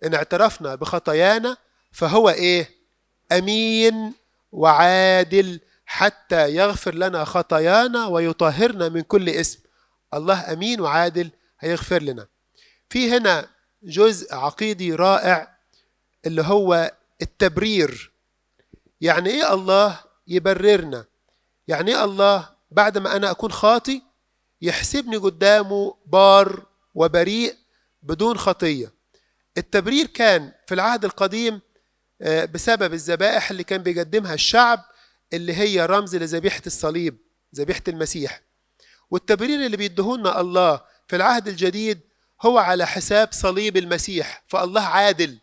[0.05, 1.57] إن اعترفنا بخطايانا
[1.93, 2.71] فهو إيه؟
[3.33, 4.15] أمين
[4.53, 9.61] وعادل حتى يغفر لنا خطايانا ويطهرنا من كل اسم.
[10.15, 12.27] الله أمين وعادل هيغفر لنا.
[12.91, 13.49] في هنا
[13.83, 15.57] جزء عقيدي رائع
[16.27, 18.13] اللي هو التبرير.
[19.01, 21.05] يعني إيه الله يبررنا؟
[21.69, 24.03] يعني إيه الله بعد ما أنا أكون خاطي
[24.65, 27.57] يحسبني قدامه بار وبريء
[28.03, 28.93] بدون خطية.
[29.59, 31.61] التبرير كان في العهد القديم
[32.25, 34.85] بسبب الذبائح اللي كان بيقدمها الشعب
[35.33, 37.17] اللي هي رمز لذبيحة الصليب
[37.55, 38.41] ذبيحة المسيح.
[39.11, 42.01] والتبرير اللي بيدهولنا الله في العهد الجديد
[42.43, 45.39] هو على حساب صليب المسيح فالله عادل.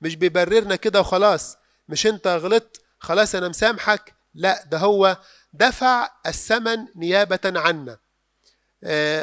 [0.00, 1.56] مش بيبررنا كده وخلاص.
[1.88, 4.14] مش انت غلطت خلاص أنا مسامحك.
[4.34, 5.16] لا ده هو
[5.52, 7.98] دفع الثمن نيابة عنا.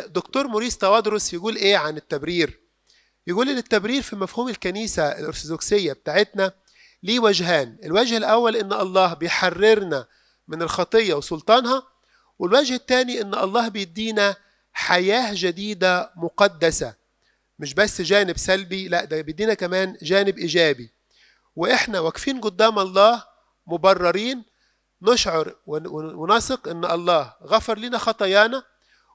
[0.07, 2.59] دكتور موريس توادرس يقول إيه عن التبرير؟
[3.27, 6.51] يقول إن التبرير في مفهوم الكنيسة الأرثوذكسية بتاعتنا
[7.03, 7.77] ليه وجهان.
[7.83, 10.05] الوجه الأول إن الله بيحررنا
[10.47, 11.83] من الخطية وسلطانها
[12.39, 14.35] والوجه الثاني إن الله بيدينا
[14.73, 16.93] حياة جديدة مقدسة
[17.59, 20.91] مش بس جانب سلبي لا ده بيدينا كمان جانب إيجابي.
[21.55, 23.23] وإحنا واقفين قدام الله
[23.67, 24.43] مبررين
[25.01, 28.63] نشعر ونثق إن الله غفر لنا خطايانا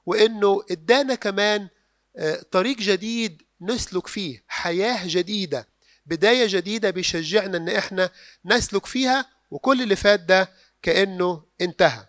[0.05, 1.67] وإنه إدانا كمان
[2.51, 5.67] طريق جديد نسلك فيه حياة جديدة
[6.05, 8.09] بداية جديدة بيشجعنا إن إحنا
[8.45, 10.49] نسلك فيها وكل اللي فات ده
[10.81, 12.05] كأنه انتهى.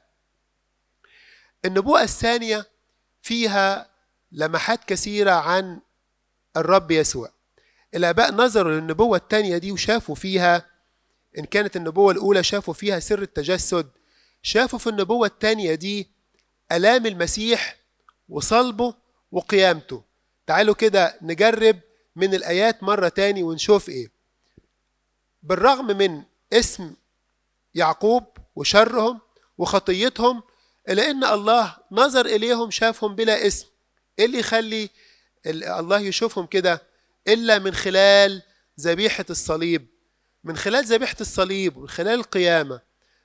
[1.64, 2.66] النبوءة الثانية
[3.22, 3.90] فيها
[4.32, 5.80] لمحات كثيرة عن
[6.56, 7.32] الرب يسوع.
[7.94, 10.66] الآباء نظروا للنبوة التانية دي وشافوا فيها
[11.38, 13.90] إن كانت النبوة الأولى شافوا فيها سر التجسد
[14.42, 16.10] شافوا في النبوة التانية دي
[16.72, 17.76] آلام المسيح
[18.30, 18.94] وصلبه
[19.32, 20.02] وقيامته.
[20.46, 21.80] تعالوا كده نجرب
[22.16, 24.10] من الآيات مرة تاني ونشوف إيه.
[25.42, 26.22] بالرغم من
[26.52, 26.94] اسم
[27.74, 28.24] يعقوب
[28.56, 29.20] وشرهم
[29.58, 30.42] وخطيتهم
[30.88, 33.66] إلا إن الله نظر إليهم شافهم بلا اسم.
[34.18, 34.90] إيه اللي يخلي
[35.46, 36.82] الله يشوفهم كده؟
[37.28, 38.42] إلا من خلال
[38.80, 39.86] ذبيحة الصليب.
[40.44, 42.80] من خلال ذبيحة الصليب ومن خلال القيامة.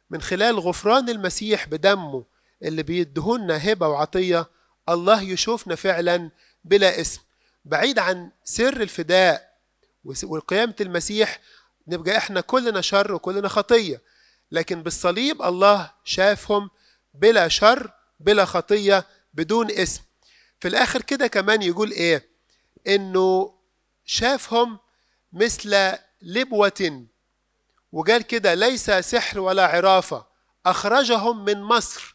[0.09, 2.25] من خلال غفران المسيح بدمه
[2.63, 4.45] اللي بيدهولنا هبة وعطية
[4.89, 6.31] الله يشوفنا فعلا
[6.63, 7.21] بلا اسم.
[7.65, 9.55] بعيد عن سر الفداء
[10.23, 11.39] والقيامة المسيح
[11.87, 14.01] نبقى إحنا كلنا شر وكلنا خطية.
[14.51, 16.69] لكن بالصليب الله شافهم
[17.13, 20.01] بلا شر بلا خطية بدون اسم.
[20.59, 22.29] في الآخر كده كمان يقول إيه؟
[22.87, 23.55] إنه
[24.05, 24.79] شافهم
[25.33, 27.05] مثل لبوة.
[27.91, 30.25] وقال كده ليس سحر ولا عرافة
[30.65, 32.14] أخرجهم من مصر.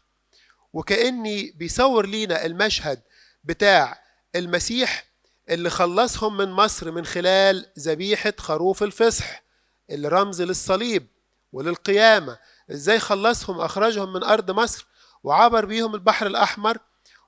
[0.73, 3.01] وكأني بيصور لينا المشهد
[3.43, 4.03] بتاع
[4.35, 5.05] المسيح
[5.49, 9.43] اللي خلصهم من مصر من خلال ذبيحة خروف الفصح
[9.89, 11.07] اللي رمز للصليب
[11.53, 12.37] وللقيامة.
[12.71, 14.85] إزاي خلصهم أخرجهم من أرض مصر
[15.23, 16.77] وعبر بيهم البحر الأحمر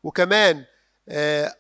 [0.04, 0.66] وكمان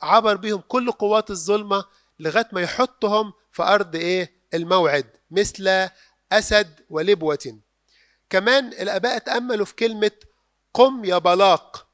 [0.02, 1.86] عبر بيهم كل قوات الظلمة
[2.20, 5.90] لغاية ما يحطهم في أرض إيه؟ الموعد مثل
[6.32, 7.60] أسد ولبوة.
[8.30, 10.12] كمان الآباء تأملوا في كلمة
[10.74, 11.88] قم يا بلاق.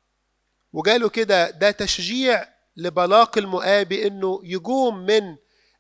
[0.74, 5.36] وقالوا كده ده تشجيع لبلاق المؤابي إنه يقوم من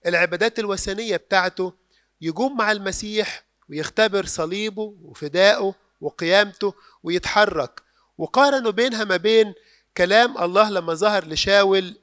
[0.05, 1.73] العبادات الوثنية بتاعته
[2.21, 6.73] يقوم مع المسيح ويختبر صليبه وفدائه وقيامته
[7.03, 7.81] ويتحرك.
[8.17, 9.53] وقارنوا بينها ما بين
[9.97, 11.95] كلام الله لما ظهر لشاول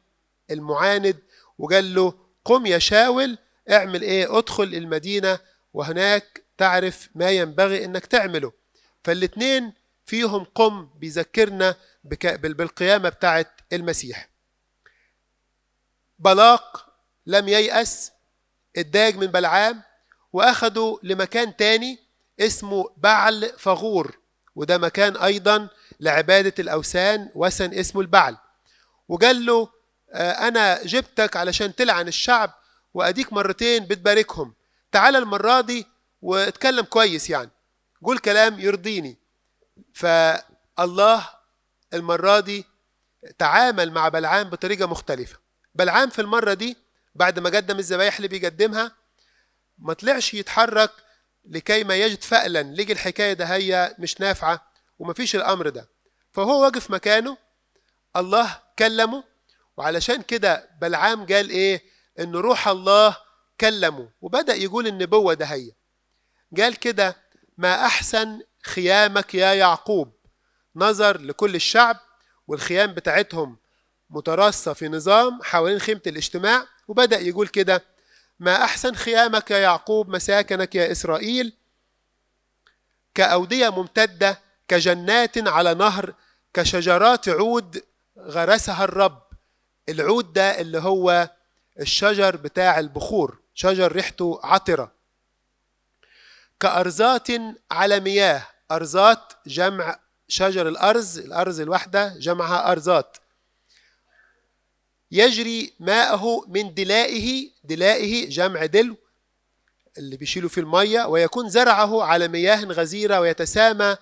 [0.50, 1.16] المعاند
[1.58, 3.38] وقال له قم يا شاول
[3.70, 5.38] اعمل إيه؟ ادخل المدينة
[5.74, 8.52] وهناك تعرف ما ينبغي إنك تعمله.
[9.04, 9.72] فالاتنين
[10.06, 14.28] فيهم قم بيذكرنا بالقيامة بتاعت المسيح.
[16.18, 16.86] بلاق
[17.26, 18.12] لم ييأس
[18.76, 19.82] اتضايق من بلعام
[20.32, 21.98] واخدوا لمكان تاني
[22.40, 24.18] اسمه بعل فغور
[24.56, 25.68] وده مكان أيضا
[26.00, 28.36] لعبادة الأوثان وثن اسمه البعل.
[29.08, 29.68] وقال له
[30.14, 32.54] أنا جبتك علشان تلعن الشعب
[32.94, 34.54] وأديك مرتين بتباركهم.
[34.92, 35.86] تعال المرة دي
[36.22, 37.50] واتكلم كويس يعني.
[38.04, 39.16] قول كلام يرضيني.
[39.94, 41.28] فالله
[41.94, 42.64] المرة دي
[43.38, 45.38] تعامل مع بلعام بطريقة مختلفة.
[45.74, 46.76] بلعام في المرة دي
[47.14, 48.92] بعد ما قدم الذبايح اللي بيقدمها
[49.78, 50.90] ما طلعش يتحرك
[51.44, 52.62] لكي ما يجد فألا.
[52.62, 55.88] لقي الحكاية ده هي مش نافعة ومفيش الأمر ده.
[56.32, 57.36] فهو واقف مكانه
[58.16, 59.24] الله كلمه
[59.76, 61.82] وعلشان كده بلعام قال إيه؟
[62.18, 63.16] إن روح الله
[63.60, 64.08] كلمه.
[64.20, 65.72] وبدأ يقول النبوة ده هي.
[66.56, 67.16] قال كده
[67.58, 70.12] ما أحسن خيامك يا يعقوب.
[70.76, 71.96] نظر لكل الشعب
[72.48, 73.56] والخيام بتاعتهم
[74.10, 77.84] متراصة في نظام حوالين خيمة الاجتماع وبدأ يقول كده
[78.40, 81.52] ما أحسن خيامك يا يعقوب مساكنك يا إسرائيل؟
[83.14, 86.14] كأودية ممتدة كجنات على نهر
[86.54, 87.82] كشجرات عود
[88.18, 89.22] غرسها الرب.
[89.88, 91.30] العود ده اللي هو
[91.80, 94.92] الشجر بتاع البخور شجر ريحته عطرة.
[96.60, 97.28] كأرزات
[97.70, 99.98] على مياه أرزات جمع
[100.28, 103.16] شجر الأرز الأرز الواحدة جمعها أرزات.
[105.10, 108.96] يجري ماءه من دلائه دلائه جمع دلو
[109.98, 113.96] اللي بيشيلوا في المية ويكون زرعه على مياه غزيرة ويتسامى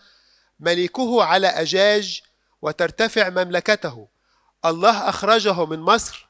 [0.60, 2.22] ملكه على أجاج
[2.62, 4.08] وترتفع مملكته.
[4.64, 6.28] الله أخرجه من مصر.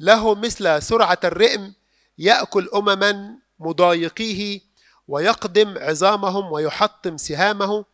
[0.00, 1.74] له مثل سرعة الرئم
[2.18, 4.60] يأكل أمما مضايقيه
[5.08, 7.84] ويقدم عظامهم ويحطم سهامه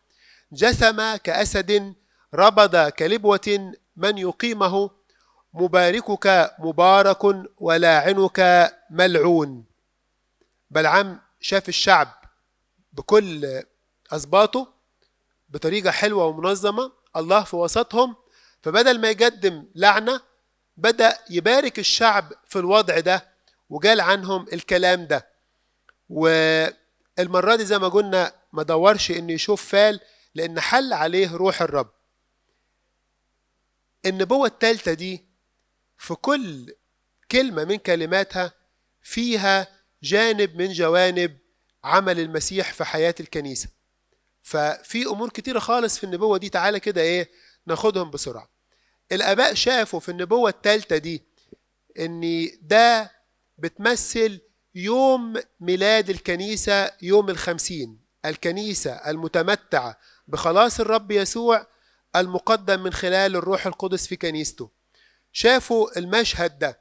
[0.53, 1.93] جثم كأسد
[2.33, 4.89] ربض كلبوة من يقيمه؟
[5.53, 7.23] مباركك مبارك
[7.57, 9.65] ولاعنك ملعون.
[10.71, 12.07] بلعام شاف الشعب
[12.93, 13.63] بكل
[14.11, 14.73] أسباطه
[15.49, 18.15] بطريقة حلوة ومنظمة الله في وسطهم.
[18.63, 20.21] فبدل ما يقدم لعنة
[20.77, 23.27] بدأ يبارك الشعب في الوضع ده
[23.69, 25.27] وقال عنهم الكلام ده.
[27.19, 29.99] والمرة دي زي ما قلنا ما دورش إنه يشوف فال
[30.35, 31.91] لأن حل عليه روح الرب.
[34.05, 35.25] النبوة التالتة دي
[35.97, 36.75] في كل
[37.31, 38.53] كلمة من كلماتها
[39.01, 39.67] فيها
[40.03, 41.37] جانب من جوانب
[41.83, 43.69] عمل المسيح في حياة الكنيسة.
[44.41, 47.29] ففي أمور كتيرة خالص في النبوة دي تعالى كده إيه
[47.65, 48.49] ناخدهم بسرعة.
[49.11, 51.23] الآباء شافوا في النبوة التالتة دي
[51.99, 53.11] إن ده
[53.57, 54.41] بتمثل
[54.75, 57.99] يوم ميلاد الكنيسة يوم الخمسين.
[58.25, 59.97] الكنيسة المتمتعة
[60.27, 61.67] بخلاص الرب يسوع
[62.15, 64.71] المقدم من خلال الروح القدس في كنيسته.
[65.31, 66.79] شافوا المشهد ده.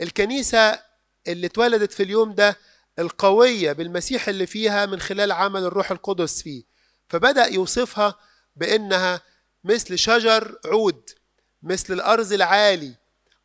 [0.00, 0.80] الكنيسة
[1.28, 2.56] اللي اتولدت في اليوم ده
[2.98, 6.62] القوية بالمسيح اللي فيها من خلال عمل الروح القدس فيه.
[7.08, 8.14] فبدأ يوصفها
[8.56, 9.20] بأنها
[9.64, 11.10] مثل شجر عود
[11.62, 12.94] مثل الأرز العالي.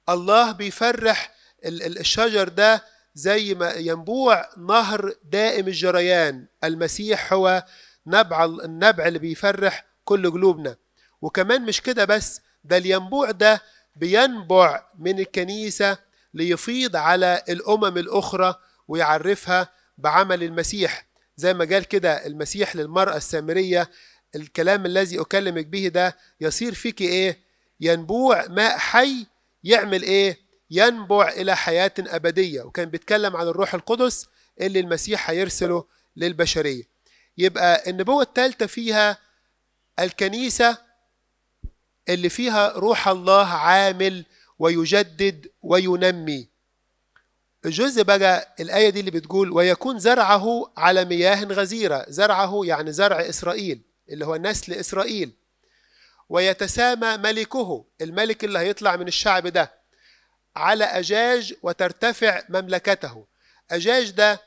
[0.10, 1.36] الله بيفرح
[1.66, 2.84] الشجر ده
[3.16, 6.45] زي ما ينبوع نهر دائم الجريان.
[6.64, 7.66] المسيح هو
[8.07, 10.76] نبع النبع اللي بيفرح كل قلوبنا.
[11.22, 13.62] وكمان مش كده بس ده الينبوع ده
[13.95, 15.97] بينبع من الكنيسة
[16.34, 18.55] ليفيض على الأمم الأخرى
[18.88, 21.05] ويعرفها بعمل المسيح.
[21.38, 23.89] زي ما قال كده المسيح للمرأة السامرية
[24.36, 27.39] الكلام الذي أكلمك به ده يصير فيك إيه؟
[27.80, 29.26] ينبوع ماء حي
[29.64, 30.38] يعمل إيه؟
[30.72, 32.62] ينبع إلى حياة أبدية.
[32.62, 34.28] وكان بيتكلم عن الروح القدس
[34.62, 36.84] اللي المسيح هيرسله للبشرية.
[37.38, 39.18] يبقى النبوة الثالثة فيها
[40.00, 40.78] الكنيسة
[42.10, 44.26] اللي فيها روح الله عامل
[44.60, 46.48] ويجدد وينمي.
[47.66, 52.06] الجزء بقى الآية دي اللي بتقول ويكون زرعه على مياه غزيرة.
[52.08, 55.32] زرعه يعني زرع إسرائيل اللي هو نسل إسرائيل.
[56.30, 59.79] ويتسامى ملكه الملك اللي هيطلع من الشعب ده.
[60.56, 63.26] على أجاج وترتفع مملكته.
[63.72, 64.41] أجاج ده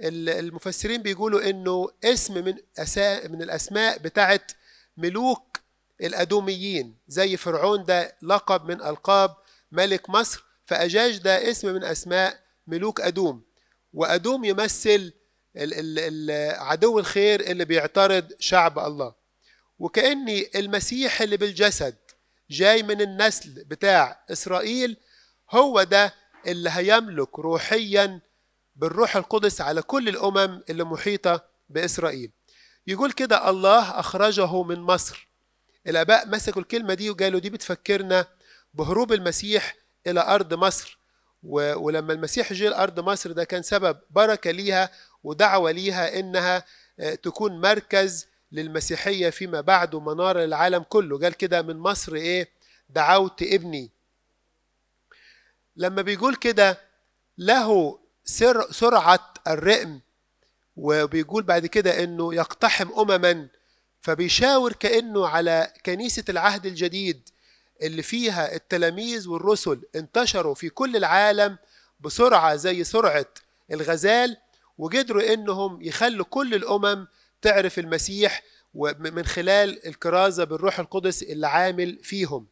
[0.00, 4.52] المفسرين بيقولوا إنه اسم من أسا من الأسماء بتاعت
[4.96, 5.60] ملوك
[6.00, 9.36] الأدوميين زي فرعون ده لقب من ألقاب
[9.72, 13.42] ملك مصر فأجاج ده اسم من أسماء ملوك أدوم.
[13.94, 15.12] وأدوم يمثل
[16.56, 19.14] عدو الخير اللي بيعترض شعب الله.
[19.78, 21.94] وكأني المسيح اللي بالجسد
[22.50, 24.96] جاي من النسل بتاع إسرائيل
[25.52, 26.14] هو ده
[26.46, 28.20] اللي هيملك روحيا
[28.76, 32.30] بالروح القدس على كل الأمم اللي محيطة بإسرائيل.
[32.86, 35.28] يقول كده الله أخرجه من مصر.
[35.86, 38.26] الآباء مسكوا الكلمة دي وقالوا دي بتفكرنا
[38.74, 39.74] بهروب المسيح
[40.06, 40.98] إلى أرض مصر.
[41.42, 44.90] ولما المسيح جه لأرض مصر ده كان سبب بركة ليها
[45.24, 46.64] ودعوة ليها إنها
[47.22, 51.18] تكون مركز للمسيحية فيما بعد ومنارة للعالم كله.
[51.18, 52.48] قال كده من مصر إيه؟
[52.88, 53.90] دعوت ابني.
[55.76, 56.80] لما بيقول كده
[57.38, 60.00] له سر سرعة الرئم
[60.76, 63.48] وبيقول بعد كده إنه يقتحم أمما
[64.00, 67.28] فبيشاور كأنه على كنيسة العهد الجديد
[67.82, 71.58] اللي فيها التلاميذ والرسل انتشروا في كل العالم
[72.00, 73.26] بسرعة زي سرعة
[73.72, 74.36] الغزال
[74.78, 77.06] وقدروا إنهم يخلوا كل الأمم
[77.42, 78.42] تعرف المسيح
[78.74, 82.46] ومن خلال الكرازة بالروح القدس اللي عامل فيهم.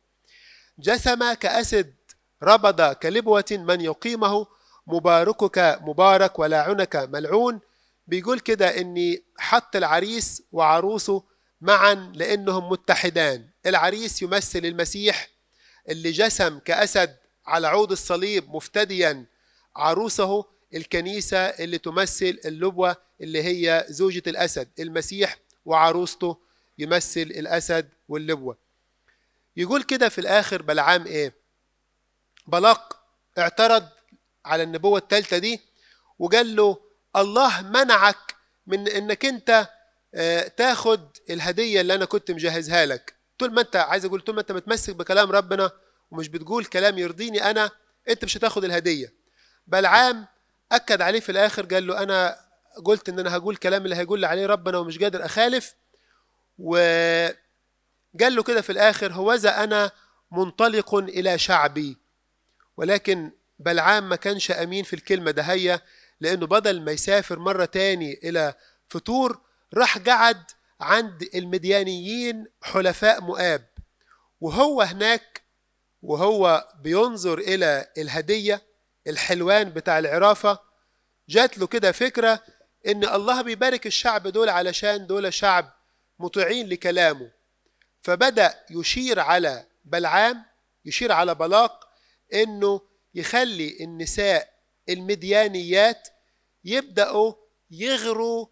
[0.79, 1.95] جسم كأسد
[2.43, 4.47] ربض كلبوة من يقيمه
[4.87, 7.61] مباركك مبارك ولاعنك ملعون.
[8.07, 11.23] بيقول كده إني حط العريس وعروسه
[11.61, 13.49] معا لأنهم متحدان.
[13.67, 15.29] العريس يمثل المسيح
[15.89, 17.17] اللي جسم كأسد
[17.47, 19.27] على عود الصليب مفتديا.
[19.77, 24.69] عروسه الكنيسة اللي تمثل اللبوة اللي هي زوجة الأسد.
[24.79, 26.37] المسيح وعروسته
[26.79, 28.57] يمثل الأسد واللبوة.
[29.57, 31.40] يقول كده في الآخر بلعام إيه؟
[32.51, 32.97] بلاق
[33.39, 33.89] اعترض
[34.45, 35.61] على النبوة الثالثة دي
[36.19, 36.79] وقال له
[37.17, 38.35] الله منعك
[38.67, 39.69] من إنك أنت
[40.57, 43.15] تاخد الهدية اللي أنا كنت مجهزها لك.
[43.39, 45.71] طول ما أنت عايز أقول طول ما أنت متمسك بكلام ربنا
[46.11, 47.71] ومش بتقول كلام يرضيني أنا
[48.09, 49.15] أنت مش هتاخد الهدية.
[49.67, 50.27] بلعام
[50.73, 52.41] أكد عليه في الآخر قال له أنا
[52.85, 55.75] قلت إن أنا هقول كلام اللي هيقول عليه ربنا ومش قادر أخالف.
[56.59, 57.35] وقال
[58.21, 59.91] له كده في الآخر هوذا أنا
[60.33, 61.97] منطلق إلى شعبي.
[62.81, 65.81] ولكن بلعام ما كانش أمين في الكلمة ده هي
[66.21, 68.55] لأنه بدل ما يسافر مرة تاني إلى
[68.89, 69.41] فطور
[69.75, 70.43] راح قعد
[70.81, 73.67] عند المديانيين حلفاء مؤاب.
[74.41, 75.43] وهو هناك
[76.03, 78.63] وهو بينظر إلى الهدية
[79.07, 80.59] الحلوان بتاع العرافة
[81.29, 82.43] جات له كده فكرة
[82.87, 85.73] إن الله بيبارك الشعب دول علشان دول شعب
[86.19, 87.31] مطيعين لكلامه.
[88.03, 90.45] فبدأ يشير على بلعام
[90.85, 91.90] يشير على بلاق
[92.35, 92.81] إنه
[93.15, 94.49] يخلي النساء
[94.89, 96.09] المديانيات
[96.65, 97.33] يبدأوا
[97.71, 98.47] يغروا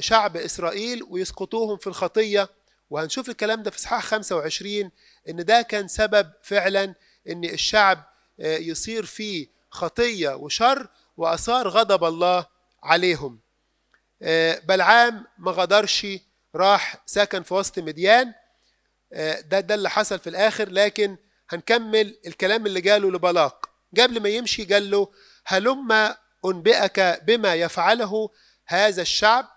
[0.00, 2.48] شعب إسرائيل ويسقطوهم في الخطية.
[2.90, 4.90] وهنشوف الكلام ده في إصحاح 25
[5.28, 6.94] إن ده كان سبب فعلا
[7.28, 8.04] إن الشعب
[8.38, 12.46] يصير فيه خطية وشر وأثار غضب الله
[12.82, 13.40] عليهم.
[14.64, 16.06] بلعام ما غدرش
[16.54, 18.34] راح سكن في وسط مديان.
[19.12, 21.16] ده ده اللي حصل في الآخر لكن
[21.48, 23.70] هنكمل الكلام اللي قاله لبلاق.
[23.98, 25.12] قبل ما يمشي قال له
[25.44, 28.30] هلما أنبئك بما يفعله
[28.66, 29.48] هذا الشعب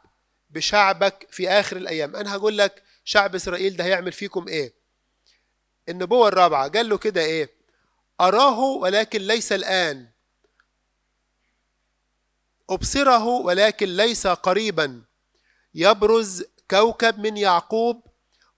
[0.50, 2.16] بشعبك في آخر الأيام.
[2.16, 4.74] أنا هقول لك شعب إسرائيل ده هيعمل فيكم إيه؟
[5.90, 6.70] النبوة الرابعة.
[6.70, 7.50] قال له كده إيه؟
[8.22, 10.08] أراه ولكن ليس الآن.
[12.70, 15.04] أبصره ولكن ليس قريبا.
[15.76, 18.04] يبرز كوكب من يعقوب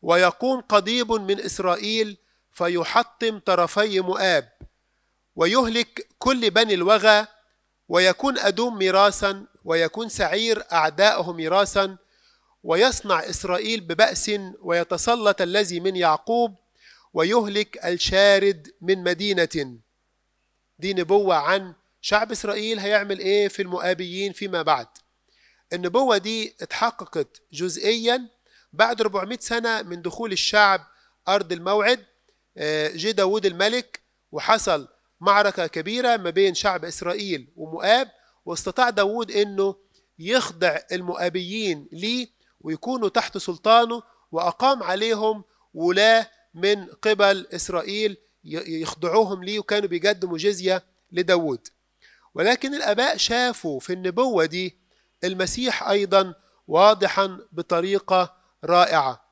[0.01, 2.17] ويقوم قضيب من إسرائيل
[2.51, 4.49] فيحطم طرفي مؤاب
[5.35, 7.27] ويهلك كل بني الوغى
[7.89, 11.97] ويكون أدوم ميراثا ويكون سعير أعداؤه ميراثا
[12.63, 14.31] ويصنع إسرائيل ببأس
[14.61, 16.55] ويتسلط الذي من يعقوب
[17.13, 19.77] ويهلك الشارد من مدينة.
[20.79, 24.87] دي نبوة عن شعب إسرائيل هيعمل إيه في المؤابيين فيما بعد؟
[25.73, 28.27] النبوة دي اتحققت جزئيا
[28.73, 30.87] بعد 400 سنة من دخول الشعب
[31.27, 32.05] أرض الموعد
[32.95, 34.87] جه داود الملك وحصل
[35.21, 38.11] معركة كبيرة ما بين شعب إسرائيل ومؤاب
[38.45, 39.75] واستطاع داود أنه
[40.19, 42.27] يخضع المؤابيين ليه
[42.61, 45.43] ويكونوا تحت سلطانه وأقام عليهم
[45.73, 51.67] ولاة من قبل إسرائيل يخضعوهم ليه وكانوا بيقدموا جزية لداود
[52.35, 54.77] ولكن الآباء شافوا في النبوة دي
[55.23, 56.33] المسيح أيضا
[56.67, 59.25] واضحا بطريقة رائعة.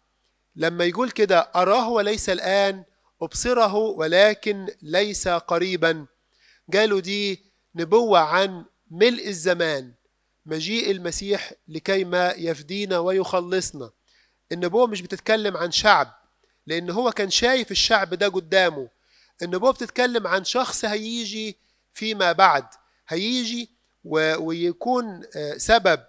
[0.55, 2.83] لما يقول كده أراه وليس الآن
[3.21, 6.05] أبصره ولكن ليس قريبا.
[6.73, 7.45] قالوا دي
[7.75, 9.93] نبوة عن ملء الزمان
[10.45, 13.89] مجيء المسيح لكي ما يفدينا ويخلصنا.
[14.51, 16.19] النبوة مش بتتكلم عن شعب
[16.67, 18.89] لأن هو كان شايف الشعب ده قدامه.
[19.41, 21.57] النبوة بتتكلم عن شخص هيجي
[21.93, 22.65] فيما بعد
[23.07, 23.69] هيجي
[24.03, 25.21] ويكون
[25.57, 26.01] سبب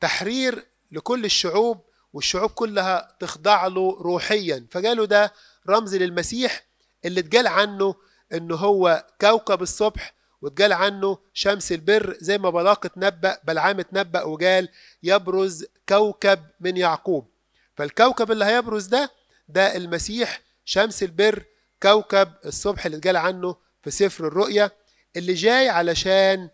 [0.00, 1.80] تحرير لكل الشعوب
[2.12, 4.66] والشعوب كلها تخضع له روحيا.
[4.70, 5.32] فقالوا ده
[5.70, 6.64] رمز للمسيح
[7.04, 7.94] اللي اتقال عنه
[8.32, 14.68] إنه هو كوكب الصبح واتقال عنه شمس البر زي ما بلاق اتنبأ بلعام اتنبأ وقال
[15.02, 17.30] يبرز كوكب من يعقوب.
[17.76, 19.10] فالكوكب اللي هيبرز ده
[19.48, 21.44] ده المسيح شمس البر
[21.82, 24.70] كوكب الصبح اللي اتقال عنه في سفر الرؤيا
[25.16, 26.48] اللي جاي علشان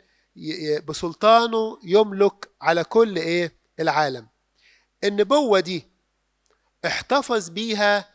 [0.88, 4.26] بسلطانه يملك على كل إيه؟ العالم.
[5.04, 5.84] النبوة دي
[6.86, 8.08] احتفظ بيها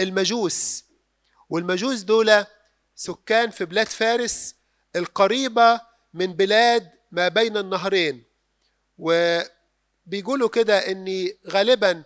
[0.00, 0.84] المجوس.
[1.50, 2.44] والمجوس دول
[2.96, 4.54] سكان في بلاد فارس
[4.96, 5.80] القريبة
[6.14, 8.24] من بلاد ما بين النهرين.
[8.98, 12.02] وبيقولوا كده إن غالبا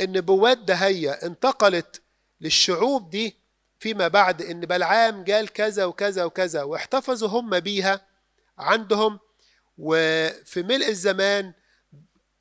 [0.00, 2.02] النبوات ده هي انتقلت
[2.40, 3.36] للشعوب دي
[3.80, 8.06] فيما بعد إن بلعام قال كذا وكذا وكذا واحتفظوا هم بيها
[8.58, 9.18] عندهم.
[9.78, 11.52] وفي ملء الزمان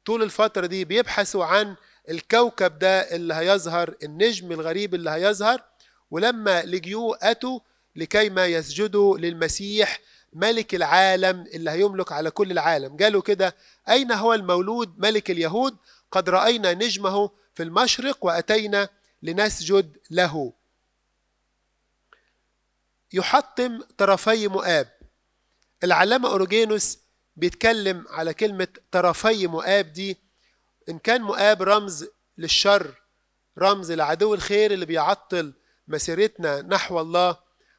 [0.05, 1.75] طول الفترة دي بيبحثوا عن
[2.09, 5.63] الكوكب ده اللي هيظهر النجم الغريب اللي هيظهر.
[6.11, 7.59] ولما لجيوه أتوا
[7.95, 9.99] لكي ما يسجدوا للمسيح
[10.33, 12.97] ملك العالم اللي هيملك على كل العالم.
[12.97, 13.55] قالوا كده
[13.89, 15.77] أين هو المولود ملك اليهود؟
[16.11, 18.89] قد رأينا نجمه في المشرق وأتينا
[19.23, 20.53] لنسجد له.
[23.13, 24.87] يحطم طرفي مؤاب.
[25.83, 26.97] العلامة أوروجينوس
[27.35, 30.17] بيتكلم على كلمة طرفي مؤاب دي
[30.89, 32.07] إن كان مؤاب رمز
[32.37, 33.01] للشر
[33.59, 35.53] رمز لعدو الخير اللي بيعطل
[35.87, 37.37] مسيرتنا نحو الله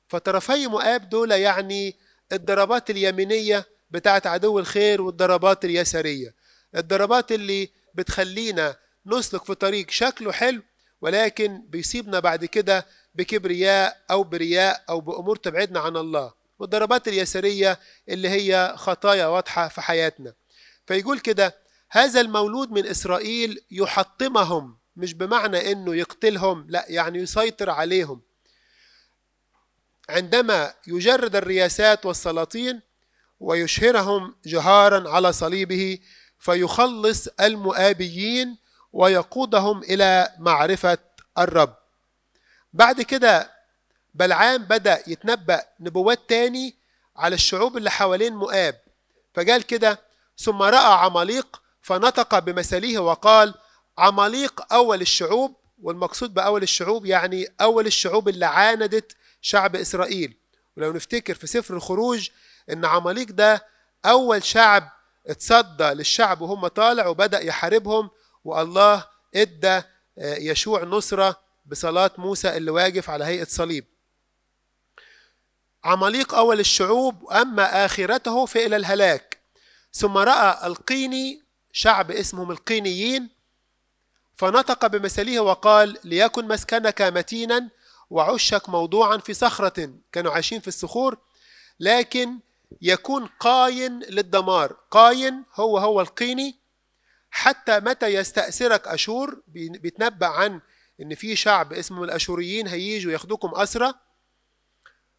[0.09, 1.96] فطرفي مؤاب دول يعني
[2.32, 6.34] الضربات اليمينية بتاعت عدو الخير والضربات اليسارية.
[6.76, 8.76] الضربات اللي بتخلينا
[9.07, 10.62] نسلك في طريق شكله حلو
[11.00, 16.32] ولكن بيصيبنا بعد كده بكبرياء أو برياء أو بأمور تبعدنا عن الله.
[16.59, 17.78] والضربات اليسارية
[18.09, 20.32] اللي هي خطايا واضحة في حياتنا.
[20.86, 21.55] فيقول كده
[21.95, 28.20] هذا المولود من إسرائيل يحطمهم مش بمعنى أنه يقتلهم لا يعني يسيطر عليهم.
[30.09, 32.80] عندما يجرد الرياسات والسلاطين
[33.40, 35.99] ويشهرهم جهارا على صليبه
[36.38, 38.59] فيخلص المؤابيين
[38.93, 40.99] ويقودهم إلى معرفة
[41.38, 41.74] الرب.
[42.72, 43.51] بعد كده
[44.14, 46.76] بلعام بدأ يتنبأ نبوات تاني
[47.16, 48.80] على الشعوب اللي حوالين مؤاب.
[49.34, 50.01] فقال كده
[50.38, 53.54] ثم رأى عماليق فنطق بمثله وقال
[53.98, 60.36] عماليق أول الشعوب والمقصود بأول الشعوب يعني أول الشعوب اللي عاندت شعب إسرائيل.
[60.76, 62.28] ولو نفتكر في سفر الخروج
[62.70, 63.66] إن عماليق ده
[64.04, 64.90] أول شعب
[65.26, 68.10] اتصدى للشعب وهم طالع وبدأ يحاربهم
[68.44, 69.04] والله
[69.34, 69.82] إدى
[70.18, 73.84] يشوع نصرة بصلاة موسى اللي واقف على هيئة صليب.
[75.84, 79.38] عماليق أول الشعوب أما آخرته فإلى الهلاك.
[79.92, 81.42] ثم رأى القيني
[81.72, 83.28] شعب اسمهم القينيين
[84.34, 87.68] فنطق بمثله وقال ليكن مسكنك متينا
[88.10, 91.18] وعشك موضوعا في صخرة كانوا عايشين في الصخور
[91.80, 92.38] لكن
[92.82, 96.56] يكون قاين للدمار قاين هو هو القيني
[97.30, 100.60] حتى متى يستأسرك أشور؟ بيتنبأ عن
[101.00, 103.94] إن في شعب اسمه الأشوريين هيجوا ياخدوكم أسرى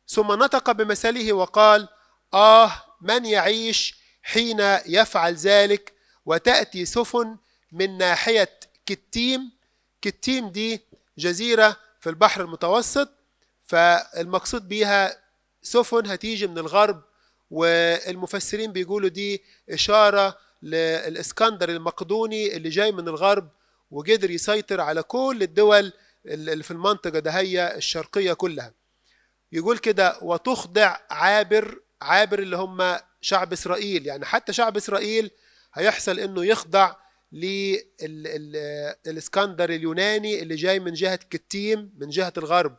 [0.07, 1.87] ثم نطق بمثله وقال
[2.33, 5.93] آه من يعيش حين يفعل ذلك
[6.25, 7.37] وتأتي سفن
[7.71, 8.49] من ناحية
[8.85, 9.51] كتيم.
[10.01, 10.81] كتيم دي
[11.17, 13.09] جزيرة في البحر المتوسط
[13.67, 15.17] فالمقصود بيها
[15.61, 17.01] سفن هتيجي من الغرب
[17.51, 23.49] والمفسرين بيقولوا دي إشارة للإسكندر المقدوني اللي جاي من الغرب
[23.91, 25.93] وقدر يسيطر على كل الدول
[26.25, 28.73] اللي في المنطقة دهية الشرقية كلها.
[29.51, 34.07] يقول كده وتخضع عابر عابر اللي هم شعب إسرائيل.
[34.07, 35.31] يعني حتى شعب إسرائيل
[35.73, 36.95] هيحصل إنه يخضع
[39.05, 42.77] للإسكندر اليوناني اللي جاي من جهة كتيم من جهة الغرب.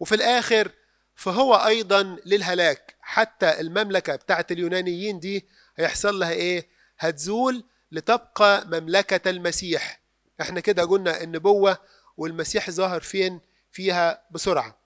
[0.00, 0.70] وفي الآخر
[1.14, 2.94] فهو أيضا للهلاك.
[3.00, 5.46] حتى المملكة بتاعت اليونانيين دي
[5.76, 10.00] هيحصل لها إيه؟ هتزول لتبقى مملكة المسيح.
[10.40, 11.78] إحنا كده قلنا النبوة
[12.16, 13.40] والمسيح ظاهر فين؟
[13.72, 14.78] فيها بسرعة.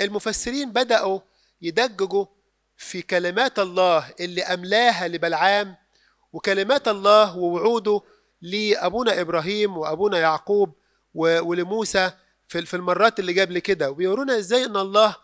[0.00, 1.20] المفسرين بدأوا
[1.62, 2.26] يدججوا
[2.76, 5.76] في كلمات الله اللي أملاها لبلعام
[6.32, 8.02] وكلمات الله ووعوده
[8.42, 10.74] لأبونا إبراهيم وأبونا يعقوب
[11.14, 12.10] ولموسى
[12.48, 13.90] في المرات اللي قبل كده.
[13.90, 15.16] وبيورونا إزاي أن الله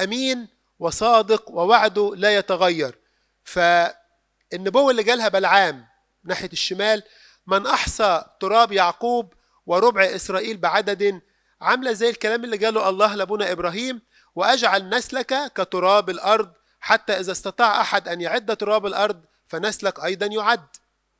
[0.00, 2.98] أمين وصادق ووعده لا يتغير.
[3.44, 5.86] فالنبوة اللي جالها بلعام
[6.24, 7.02] ناحية الشمال
[7.46, 9.32] من أحصى تراب يعقوب
[9.66, 11.20] وربع إسرائيل بعدد
[11.60, 14.00] عاملة زي الكلام اللي قاله الله لأبونا إبراهيم
[14.34, 20.66] وأجعل نسلك كتراب الأرض حتى إذا استطاع أحد أن يعد تراب الأرض فنسلك أيضا يعد.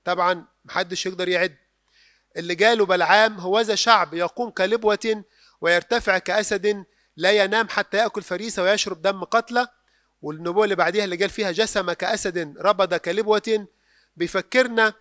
[0.05, 1.57] طبعا محدش يقدر يعد.
[2.37, 5.25] اللي قاله بلعام هو ذا شعب يقوم كلبوة
[5.61, 6.85] ويرتفع كأسد
[7.17, 9.69] لا ينام حتى يأكل فريسة ويشرب دم قتلى
[10.23, 13.67] والنبوة اللي بعديها اللي قال فيها جسم كأسد ربض كلبوة.
[14.17, 14.95] بيفكرنا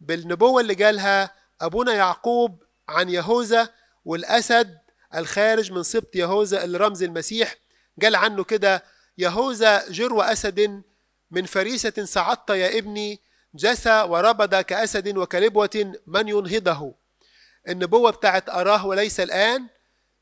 [0.00, 3.68] بالنبوة اللي قالها أبونا يعقوب عن يهوذا
[4.04, 4.78] والأسد
[5.14, 7.54] الخارج من سبط يهوذا اللي رمز المسيح.
[8.02, 8.84] قال عنه كده
[9.18, 10.82] يهوذا جرو أسد
[11.30, 13.20] من فريسة صعدت يا ابني
[13.54, 16.94] جسى وربد كأسد وكلبوة من ينهضه.
[17.68, 19.66] النبوة بتاعت أراه وليس الآن.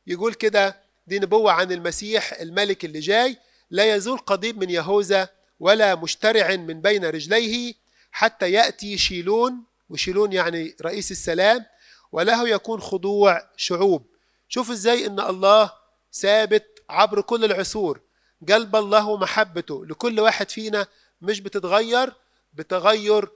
[0.07, 0.76] يقول كده
[1.07, 3.36] دي نبوة عن المسيح الملك اللي جاي.
[3.70, 5.28] لا يزول قضيب من يهوذا
[5.61, 7.74] ولا مشترع من بين رجليه.
[8.12, 11.64] حتى يأتي شيلون وشيلون يعني رئيس السلام
[12.12, 14.07] وله يكون خضوع شعوب.
[14.49, 15.72] شوف إزاي إن الله
[16.12, 18.01] ثابت عبر كل العصور.
[18.49, 19.86] قلب الله ومحبته.
[19.86, 20.86] لكل واحد فينا
[21.20, 22.12] مش بتتغير
[22.55, 23.28] بتغير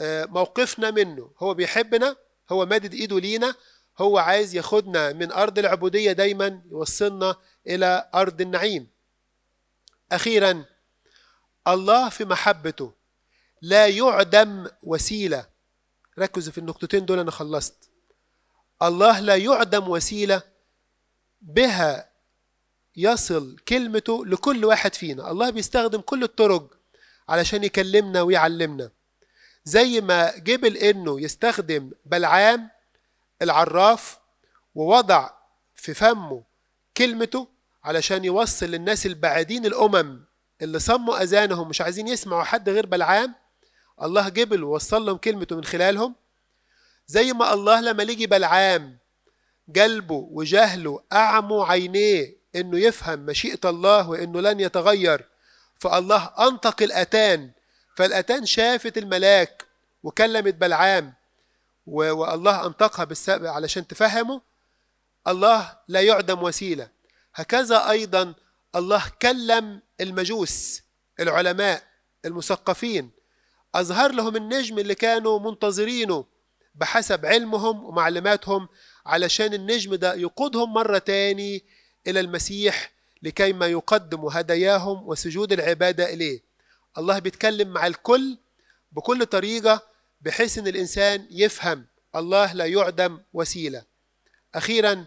[0.00, 1.30] موقفنا منه.
[1.38, 2.16] هو بيحبنا
[2.50, 3.54] هو مادد إيده لينا
[3.98, 7.36] هو عايز ياخدنا من أرض العبودية دايما يوصلنا
[7.66, 8.88] إلى أرض النعيم.
[10.12, 10.64] أخيرا
[11.68, 12.92] الله في محبته.
[13.62, 15.46] لا يعدم وسيلة.
[16.18, 17.90] ركزوا في النقطتين دول أنا خلصت.
[18.82, 20.42] الله لا يعدم وسيلة
[21.40, 22.10] بها
[22.96, 25.30] يصل كلمته لكل واحد فينا.
[25.30, 26.76] الله بيستخدم كل الطرق
[27.28, 28.90] علشان يكلمنا ويعلمنا.
[29.64, 32.70] زي ما جبل إنه يستخدم بلعام
[33.42, 34.18] العراف
[34.74, 35.30] ووضع
[35.74, 36.42] في فمه
[36.96, 37.48] كلمته
[37.84, 40.20] علشان يوصل للناس البعيدين الأمم
[40.62, 43.34] اللي صموا أذانهم مش عايزين يسمعوا حد غير بلعام.
[44.02, 46.14] الله جبل ووصل لهم كلمته من خلالهم.
[47.06, 48.98] زي ما الله لما لجي بلعام
[49.76, 55.24] قلبه وجهله أعموا عينيه إنه يفهم مشيئة الله وإنه لن يتغير.
[55.76, 57.50] فالله أنطق الأتان.
[57.96, 59.64] فالأتان شافت الملاك
[60.02, 61.14] وكلمت بلعام.
[61.86, 64.40] والله أنطقها بالسبب علشان تفهمه.
[65.28, 66.88] الله لا يعدم وسيلة.
[67.34, 68.34] هكذا أيضا
[68.76, 70.82] الله كلم المجوس
[71.20, 71.82] العلماء
[72.24, 73.10] المثقفين.
[73.74, 76.24] أظهر لهم النجم اللي كانوا منتظرينه
[76.74, 78.68] بحسب علمهم ومعلوماتهم
[79.06, 81.64] علشان النجم ده يقودهم مرة تاني
[82.06, 82.92] إلى المسيح
[83.22, 86.40] لكي ما يقدموا هداياهم وسجود العبادة إليه.
[86.98, 88.38] الله بيتكلم مع الكل
[88.92, 89.82] بكل طريقة
[90.20, 91.86] بحيث أن الإنسان يفهم
[92.16, 93.82] الله لا يعدم وسيلة.
[94.54, 95.06] أخيرا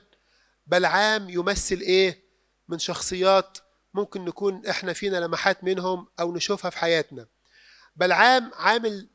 [0.68, 2.20] بلعام يمثل إيه؟
[2.68, 3.58] من شخصيات
[3.94, 7.28] ممكن نكون إحنا فينا لمحات منهم أو نشوفها في حياتنا.
[7.96, 9.08] بلعام عامل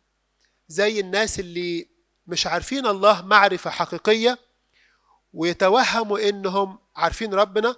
[0.69, 1.89] زي الناس اللي
[2.27, 4.39] مش عارفين الله معرفة حقيقية
[5.33, 7.77] ويتوهموا إنهم عارفين ربنا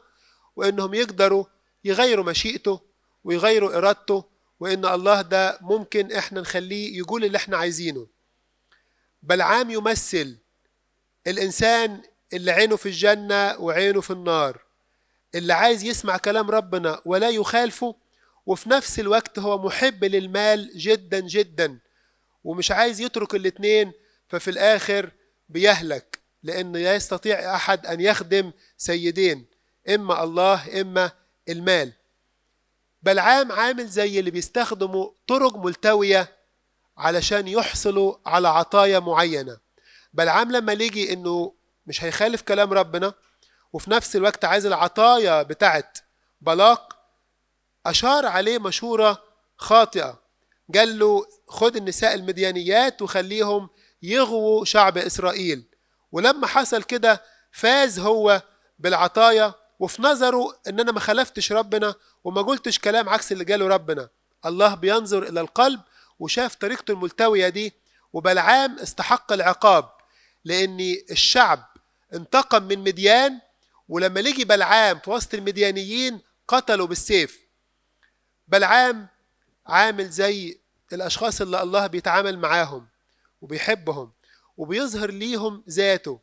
[0.56, 1.44] وإنهم يقدروا
[1.84, 2.80] يغيروا مشيئته
[3.24, 4.24] ويغيروا إرادته
[4.60, 8.06] وإن الله ده ممكن إحنا نخليه يقول اللي إحنا عايزينه.
[9.22, 10.36] بلعام يمثل
[11.26, 12.02] الإنسان
[12.32, 14.62] اللي عينه في الجنة وعينه في النار
[15.34, 17.94] اللي عايز يسمع كلام ربنا ولا يخالفه
[18.46, 21.78] وفي نفس الوقت هو محب للمال جدا جدا
[22.44, 23.92] ومش عايز يترك الاتنين
[24.28, 25.10] ففي الآخر
[25.48, 26.15] بيهلك.
[26.46, 29.46] لأن لا يستطيع أحد أن يخدم سيدين
[29.88, 31.10] إما الله إما
[31.48, 31.92] المال.
[33.02, 36.36] بلعام عامل زي اللي بيستخدموا طرق ملتوية
[36.98, 39.56] علشان يحصلوا على عطايا معينة.
[40.12, 41.52] بلعام لما لقي إنه
[41.86, 43.14] مش هيخالف كلام ربنا
[43.72, 45.98] وفي نفس الوقت عايز العطايا بتاعت
[46.40, 46.96] بلاق
[47.86, 49.22] أشار عليه مشورة
[49.56, 50.22] خاطئة.
[50.74, 53.68] قال له خد النساء المديانيات وخليهم
[54.02, 55.75] يغووا شعب إسرائيل.
[56.12, 58.42] ولما حصل كده فاز هو
[58.78, 61.94] بالعطايا وفي نظره ان أنا ما خالفتش ربنا
[62.24, 64.08] وما قلتش كلام عكس اللي قاله ربنا.
[64.46, 65.80] الله بينظر إلى القلب
[66.18, 67.72] وشاف طريقته الملتوية دي
[68.12, 69.88] وبلعام استحق العقاب
[70.44, 71.66] لأن الشعب
[72.14, 73.40] انتقم من مديان
[73.88, 77.38] ولما لجي بلعام في وسط المديانيين قتلوا بالسيف.
[78.48, 79.06] بلعام
[79.66, 80.58] عامل زي
[80.92, 82.86] الأشخاص اللي الله بيتعامل معاهم
[83.40, 84.12] وبيحبهم.
[84.56, 86.20] وبيظهر ليهم ذاته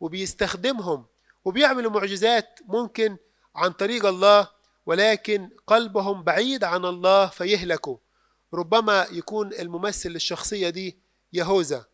[0.00, 1.06] وبيستخدمهم
[1.44, 3.16] وبيعملوا معجزات ممكن
[3.56, 4.48] عن طريق الله
[4.86, 7.96] ولكن قلبهم بعيد عن الله فيهلكوا.
[8.54, 10.98] ربما يكون الممثل للشخصية دي
[11.32, 11.84] يهوذا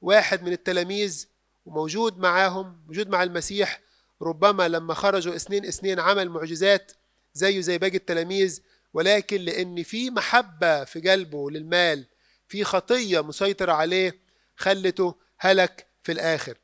[0.00, 1.26] واحد من التلاميذ
[1.66, 3.80] وموجود معاهم موجود مع المسيح.
[4.22, 6.92] ربما لما خرجوا اثنين اثنين عمل معجزات
[7.34, 8.60] زيه زي باقي التلاميذ
[8.94, 12.06] ولكن لأن في محبة في قلبه للمال
[12.48, 14.18] في خطية مسيطرة عليه
[14.56, 16.58] خلته هلك في الآخر.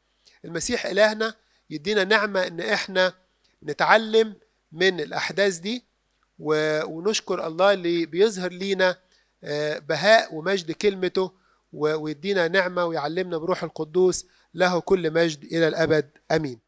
[0.45, 1.35] المسيح إلهنا
[1.71, 3.15] يدينا نعمة إن إحنا
[3.65, 4.35] نتعلم
[4.73, 5.85] من الأحداث دي
[6.39, 8.99] ونشكر الله اللي بيظهر لينا
[9.89, 11.33] بهاء ومجد كلمته
[11.73, 16.11] ويدينا نعمة ويعلمنا بروح القدوس له كل مجد إلى الأبد.
[16.33, 16.59] أمين.